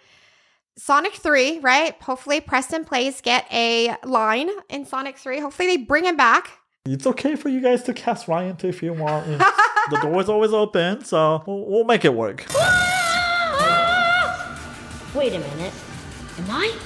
Sonic 0.77 1.15
3, 1.15 1.61
right? 1.61 2.01
Hopefully 2.03 2.41
Preston 2.41 2.85
Plays 2.85 3.21
get 3.21 3.47
a 3.51 3.97
line 4.05 4.51
in 4.69 4.85
Sonic 4.85 5.17
3. 5.17 5.41
Hopefully 5.41 5.69
they 5.69 5.77
bring 5.79 6.05
him 6.05 6.17
back. 6.17 6.51
It's 6.85 7.07
okay 7.07 7.35
for 7.35 7.49
you 7.49 7.61
guys 7.61 7.83
to 7.85 7.95
cast 7.95 8.29
Ryan 8.29 8.57
too 8.57 8.69
if 8.69 8.83
you 8.83 8.93
want. 8.93 9.27
the 9.91 9.99
door 10.03 10.21
is 10.21 10.29
always 10.29 10.53
open, 10.53 11.05
so 11.05 11.43
we'll, 11.47 11.65
we'll 11.67 11.85
make 11.85 12.05
it 12.05 12.15
work. 12.15 12.47
Wait 15.15 15.33
a 15.33 15.39
minute. 15.39 15.73
Am 16.39 16.51
I 16.51 16.77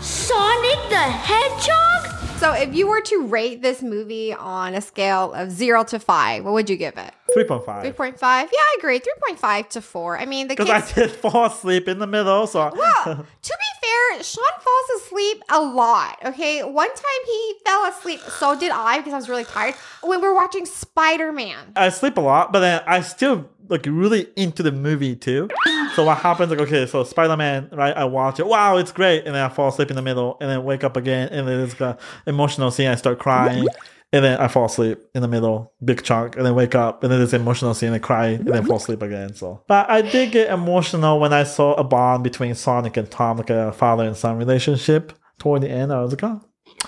Sonic 0.00 0.88
the 0.88 0.96
Hedgehog? 0.96 2.06
So 2.38 2.52
if 2.52 2.74
you 2.74 2.86
were 2.86 3.02
to 3.02 3.26
rate 3.26 3.60
this 3.60 3.82
movie 3.82 4.32
on 4.32 4.74
a 4.74 4.80
scale 4.80 5.34
of 5.34 5.50
0 5.50 5.84
to 5.84 5.98
5, 5.98 6.42
what 6.42 6.54
would 6.54 6.70
you 6.70 6.76
give 6.78 6.96
it? 6.96 7.12
3.5. 7.36 7.94
3.5? 7.94 8.18
Yeah, 8.22 8.48
I 8.52 8.76
agree. 8.78 8.98
3.5 8.98 9.68
to 9.68 9.82
4. 9.82 10.18
I 10.18 10.24
mean, 10.24 10.48
the 10.48 10.56
Because 10.56 10.70
I 10.70 10.80
did 10.94 11.10
fall 11.22 11.44
asleep 11.44 11.86
in 11.86 11.98
the 11.98 12.06
middle, 12.06 12.46
so. 12.46 12.72
Well, 12.74 13.04
to 13.42 13.58
be 13.58 13.86
fair, 13.86 14.22
Sean 14.22 14.44
falls 14.58 15.02
asleep 15.02 15.42
a 15.50 15.60
lot. 15.60 16.18
Okay, 16.24 16.64
one 16.64 16.88
time 16.88 17.26
he 17.26 17.54
fell 17.66 17.84
asleep. 17.86 18.20
So 18.20 18.58
did 18.58 18.70
I 18.70 18.98
because 18.98 19.12
I 19.12 19.16
was 19.16 19.28
really 19.28 19.44
tired 19.44 19.74
when 20.02 20.22
we 20.22 20.26
were 20.26 20.34
watching 20.34 20.64
Spider 20.64 21.32
Man. 21.32 21.72
I 21.76 21.90
sleep 21.90 22.16
a 22.16 22.22
lot, 22.22 22.52
but 22.52 22.60
then 22.60 22.82
I 22.86 23.02
still 23.02 23.50
like 23.70 23.86
really 23.86 24.26
into 24.36 24.62
the 24.62 24.72
movie 24.72 25.16
too. 25.16 25.48
So 25.94 26.04
what 26.04 26.18
happens? 26.18 26.50
Like, 26.50 26.60
okay, 26.60 26.86
so 26.86 27.04
Spider 27.04 27.36
Man, 27.36 27.68
right? 27.72 27.96
I 27.96 28.04
watch 28.04 28.38
it. 28.38 28.46
Wow, 28.46 28.76
it's 28.76 28.92
great, 28.92 29.24
and 29.24 29.34
then 29.34 29.42
I 29.42 29.48
fall 29.48 29.68
asleep 29.68 29.90
in 29.90 29.96
the 29.96 30.02
middle, 30.02 30.36
and 30.40 30.50
then 30.50 30.64
wake 30.64 30.84
up 30.84 30.96
again, 30.96 31.28
and 31.28 31.48
then 31.48 31.60
it's 31.60 31.74
the 31.74 31.96
emotional 32.26 32.70
scene. 32.70 32.88
I 32.88 32.94
start 32.96 33.18
crying, 33.18 33.66
and 34.12 34.24
then 34.24 34.38
I 34.40 34.48
fall 34.48 34.66
asleep 34.66 34.98
in 35.14 35.22
the 35.22 35.28
middle, 35.28 35.72
big 35.84 36.02
chunk, 36.02 36.36
and 36.36 36.44
then 36.44 36.54
wake 36.54 36.74
up, 36.74 37.02
and 37.02 37.10
then 37.10 37.18
there's 37.18 37.32
emotional 37.32 37.74
scene, 37.74 37.92
I 37.92 37.98
cry, 37.98 38.28
and 38.28 38.46
then 38.46 38.66
fall 38.66 38.76
asleep 38.76 39.02
again. 39.02 39.34
So, 39.34 39.62
but 39.66 39.88
I 39.88 40.02
did 40.02 40.32
get 40.32 40.52
emotional 40.52 41.18
when 41.18 41.32
I 41.32 41.44
saw 41.44 41.74
a 41.74 41.84
bond 41.84 42.24
between 42.24 42.54
Sonic 42.54 42.96
and 42.96 43.10
Tom, 43.10 43.38
like 43.38 43.50
a 43.50 43.72
father 43.72 44.04
and 44.04 44.16
son 44.16 44.36
relationship. 44.36 45.12
Toward 45.38 45.62
the 45.62 45.70
end, 45.70 45.92
I 45.92 46.02
was 46.02 46.12
like, 46.12 46.22
oh, 46.22 46.40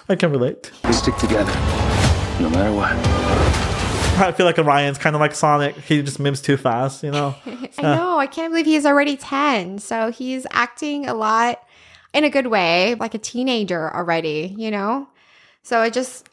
I 0.09 0.15
can 0.15 0.31
relate. 0.31 0.71
We 0.85 0.93
stick 0.93 1.17
together, 1.17 1.53
no 2.39 2.51
matter 2.51 2.73
what. 2.73 3.62
I 4.15 4.31
feel 4.33 4.47
like 4.47 4.59
Orion's 4.59 4.99
kind 4.99 5.17
of 5.17 5.21
like 5.21 5.35
Sonic. 5.35 5.75
He 5.77 6.03
just 6.03 6.21
mims 6.21 6.43
too 6.43 6.57
fast, 6.57 7.03
you 7.03 7.11
know. 7.11 7.35
I 7.47 7.83
know. 7.83 8.19
I 8.19 8.27
can't 8.27 8.53
believe 8.53 8.67
he's 8.67 8.85
already 8.85 9.17
10. 9.17 9.79
So 9.79 10.11
he's 10.11 10.47
acting 10.51 11.09
a 11.09 11.15
lot 11.15 11.63
in 12.13 12.25
a 12.25 12.31
good 12.31 12.49
way, 12.49 12.95
like 12.97 13.15
a 13.15 13.19
teenager 13.19 13.95
already, 13.95 14.55
you 14.59 14.71
know? 14.71 15.09
So 15.65 15.79
I 15.79 15.91
just, 15.91 16.29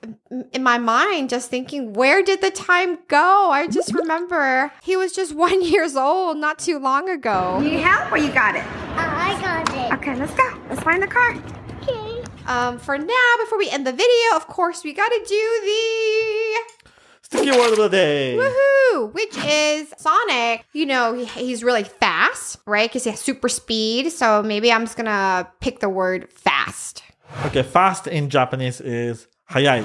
in 0.53 0.61
my 0.63 0.77
mind, 0.77 1.29
just 1.29 1.49
thinking, 1.49 1.93
where 1.93 2.21
did 2.21 2.41
the 2.41 2.51
time 2.51 2.97
go? 3.07 3.49
I 3.51 3.67
just 3.67 3.93
remember 3.93 4.71
he 4.81 4.97
was 4.97 5.13
just 5.13 5.33
one 5.35 5.63
years 5.63 5.95
old 5.95 6.37
not 6.37 6.59
too 6.59 6.79
long 6.79 7.09
ago. 7.09 7.59
Need 7.61 7.79
help 7.79 8.11
or 8.11 8.17
you 8.17 8.31
got 8.31 8.55
it? 8.55 8.63
I 8.95 9.39
got 9.41 9.69
it. 9.73 9.93
Okay, 9.99 10.15
let's 10.19 10.33
go. 10.33 10.61
Let's 10.69 10.81
find 10.81 11.01
the 11.01 11.07
car. 11.07 11.35
Okay. 11.81 12.23
Um, 12.45 12.77
for 12.77 12.97
now, 12.97 13.33
before 13.39 13.57
we 13.57 13.69
end 13.69 13.87
the 13.87 13.93
video, 13.93 14.35
of 14.35 14.47
course, 14.47 14.83
we 14.83 14.93
gotta 14.93 15.19
do 15.27 15.61
the 15.63 16.88
Sticky 17.31 17.51
word 17.51 17.71
of 17.73 17.77
the 17.77 17.89
day. 17.89 18.35
Woohoo! 18.37 19.13
Which 19.13 19.37
is 19.45 19.93
Sonic. 19.97 20.65
You 20.73 20.87
know, 20.87 21.13
he, 21.13 21.25
he's 21.25 21.63
really 21.63 21.83
fast, 21.83 22.57
right? 22.65 22.89
Because 22.89 23.03
he 23.03 23.11
has 23.11 23.19
super 23.19 23.47
speed. 23.49 24.11
So 24.11 24.41
maybe 24.41 24.71
I'm 24.71 24.81
just 24.85 24.97
gonna 24.97 25.47
pick 25.59 25.79
the 25.79 25.89
word 25.89 26.31
fast. 26.33 27.03
Okay, 27.45 27.61
fast 27.61 28.07
in 28.07 28.29
Japanese 28.29 28.81
is 28.81 29.27
hayai. 29.51 29.83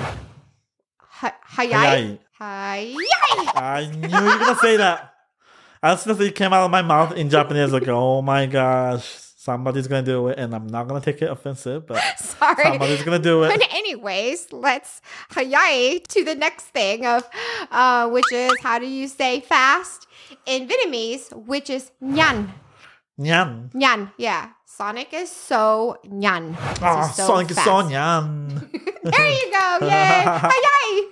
Ha- 0.98 1.36
hayai? 1.50 2.18
Hayai. 2.40 2.96
Hayai! 2.96 2.96
I 3.54 3.90
knew 3.94 4.08
you 4.08 4.24
were 4.24 4.38
gonna 4.38 4.56
say 4.56 4.78
that. 4.78 5.12
As 5.82 6.00
soon 6.00 6.12
as 6.12 6.20
it 6.20 6.34
came 6.34 6.54
out 6.54 6.64
of 6.64 6.70
my 6.70 6.80
mouth 6.80 7.12
in 7.12 7.28
Japanese, 7.28 7.70
like, 7.72 7.86
oh 7.88 8.22
my 8.22 8.46
gosh, 8.46 9.02
somebody's 9.44 9.86
gonna 9.86 10.02
do 10.02 10.28
it, 10.28 10.38
and 10.38 10.54
I'm 10.54 10.66
not 10.66 10.88
gonna 10.88 11.04
take 11.04 11.20
it 11.20 11.30
offensive, 11.30 11.86
but 11.86 12.00
Sorry. 12.18 12.64
somebody's 12.64 13.02
gonna 13.02 13.18
do 13.18 13.44
it. 13.44 13.48
But 13.54 13.62
anyways, 13.72 14.52
let's 14.52 15.02
hayai 15.32 16.02
to 16.08 16.24
the 16.24 16.34
next 16.34 16.64
thing 16.72 17.04
of 17.06 17.28
uh, 17.70 18.08
which 18.08 18.32
is 18.32 18.52
how 18.62 18.78
do 18.78 18.86
you 18.86 19.06
say 19.06 19.40
fast 19.40 20.06
in 20.46 20.66
Vietnamese, 20.66 21.30
which 21.46 21.68
is 21.68 21.92
nyan. 22.02 22.48
Nyan. 23.20 23.70
Nyan, 23.72 24.12
yeah. 24.18 24.48
Sonic 24.66 25.14
is 25.14 25.30
so 25.30 25.98
nyan. 26.08 26.56
Ah, 26.82 27.06
so 27.14 27.26
Sonic 27.28 27.50
is 27.52 27.62
so 27.62 27.84
nyan. 27.86 28.58
There 29.04 29.28
you 29.28 29.46
go. 29.52 29.84
Yay. 29.84 30.24
Hi, 30.24 31.04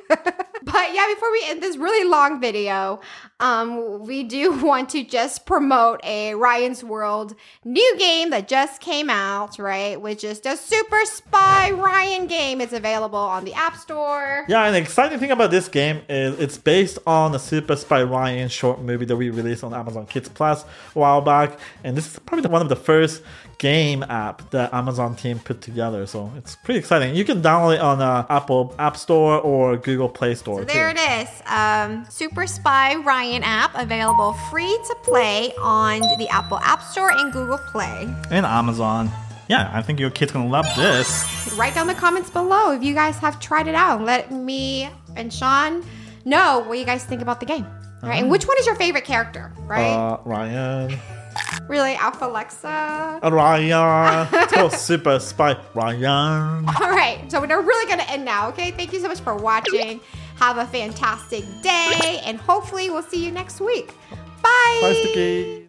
but 0.64 0.95
yeah, 0.95 1.07
before 1.12 1.31
we 1.31 1.45
end 1.47 1.62
this 1.62 1.77
really 1.77 2.09
long 2.09 2.40
video, 2.40 3.01
um, 3.42 4.05
we 4.05 4.22
do 4.22 4.52
want 4.64 4.90
to 4.90 5.02
just 5.02 5.44
promote 5.46 6.00
a 6.05 6.35
Ryan's 6.35 6.85
World 6.85 7.35
new 7.64 7.98
game 7.98 8.31
that 8.31 8.46
just 8.46 8.81
came 8.81 9.11
out, 9.11 9.59
right? 9.59 10.00
Which 10.00 10.22
is 10.22 10.40
the 10.40 10.55
Super 10.55 11.05
Spy 11.05 11.72
Ryan 11.72 12.28
game. 12.28 12.61
It's 12.61 12.72
available 12.72 13.18
on 13.18 13.44
the 13.44 13.52
App 13.55 13.76
Store. 13.76 14.46
Yeah, 14.48 14.64
and 14.64 14.74
the 14.74 14.81
exciting 14.81 15.18
thing 15.18 15.33
about 15.33 15.50
this 15.50 15.68
game 15.68 16.02
is 16.09 16.38
it's 16.38 16.57
based 16.57 16.98
on 17.05 17.33
the 17.33 17.38
Super 17.38 17.74
Spy 17.74 18.05
Ryan 18.05 18.48
short 18.48 18.81
movie 18.81 19.07
that 19.07 19.16
we 19.16 19.31
released 19.31 19.64
on 19.64 19.74
Amazon 19.74 20.07
Kids 20.07 20.28
Plus 20.28 20.62
a 20.62 20.98
while 20.98 21.20
back, 21.20 21.59
and 21.83 21.96
this 21.96 22.07
is 22.07 22.18
probably 22.20 22.48
one 22.48 22.62
of 22.62 22.68
the 22.68 22.76
first 22.76 23.22
game 23.59 24.02
app 24.05 24.50
that 24.50 24.72
Amazon 24.74 25.14
team 25.14 25.38
put 25.38 25.61
together. 25.61 26.07
So 26.07 26.31
it's 26.37 26.57
pretty 26.57 26.78
exciting. 26.78 27.14
You 27.14 27.24
can 27.24 27.42
download 27.42 27.76
it 27.76 27.81
on 27.81 28.00
uh, 28.00 28.26
Apple 28.28 28.74
App 28.78 28.96
Store 28.96 29.40
or 29.40 29.76
Google 29.76 30.09
Play 30.09 30.35
Store. 30.35 30.61
So 30.61 30.64
there 30.64 30.92
too. 30.92 31.00
it 31.00 31.22
is. 31.22 31.42
Um, 31.46 32.05
Super 32.09 32.46
Spy 32.46 32.96
Ryan 32.96 33.32
app 33.42 33.73
available 33.75 34.35
free 34.51 34.79
to 34.88 34.95
play 35.03 35.53
on 35.59 36.01
the 36.18 36.29
Apple 36.29 36.59
App 36.59 36.83
Store 36.83 37.11
and 37.11 37.33
Google 37.33 37.59
Play. 37.59 38.14
And 38.31 38.45
Amazon. 38.45 39.11
Yeah, 39.49 39.71
I 39.73 39.83
think 39.83 39.99
your 39.99 40.11
kid's 40.11 40.33
gonna 40.33 40.49
love 40.49 40.66
this. 40.77 41.53
Write 41.57 41.75
down 41.75 41.87
the 41.87 41.95
comments 41.95 42.31
below 42.31 42.73
if 42.73 42.83
you 42.83 42.95
guys 42.95 43.16
have 43.18 43.40
tried 43.40 43.66
it 43.68 43.75
out. 43.75 44.03
Let 44.03 44.31
me 44.31 44.88
and 45.16 45.33
Sean 45.33 45.85
know 46.25 46.61
what 46.66 46.79
you 46.79 46.85
guys 46.85 47.05
think 47.05 47.23
about 47.23 47.40
the 47.40 47.47
game. 47.47 47.66
All 48.03 48.09
right, 48.09 48.21
and 48.21 48.31
which 48.31 48.47
one 48.47 48.59
is 48.59 48.66
your 48.66 48.75
favorite 48.75 49.05
character? 49.05 49.53
Right? 49.61 49.92
Uh, 49.92 50.18
Ryan. 50.25 50.99
really, 51.68 51.95
Alpha 51.95 52.27
Alexa. 52.27 53.21
Uh, 53.23 53.31
Ryan. 53.33 54.29
Let's 54.33 54.53
go 54.53 54.68
Super 54.68 55.18
Spy 55.21 55.57
Ryan. 55.75 56.66
All 56.81 56.90
right, 56.90 57.25
so 57.31 57.40
we're 57.40 57.61
really 57.61 57.88
gonna 57.88 58.11
end 58.11 58.25
now. 58.25 58.49
Okay, 58.49 58.73
thank 58.73 58.92
you 58.92 59.01
so 59.01 59.09
much 59.09 59.21
for 59.21 59.35
watching. 59.37 60.01
Have 60.42 60.59
a 60.59 60.66
fantastic 60.66 61.44
day, 61.62 62.20
and 62.24 62.37
hopefully 62.37 62.90
we'll 62.90 63.05
see 63.05 63.24
you 63.24 63.31
next 63.31 63.61
week. 63.61 63.94
Bye. 64.42 64.78
Bye, 64.83 64.92
Sticky. 64.92 65.68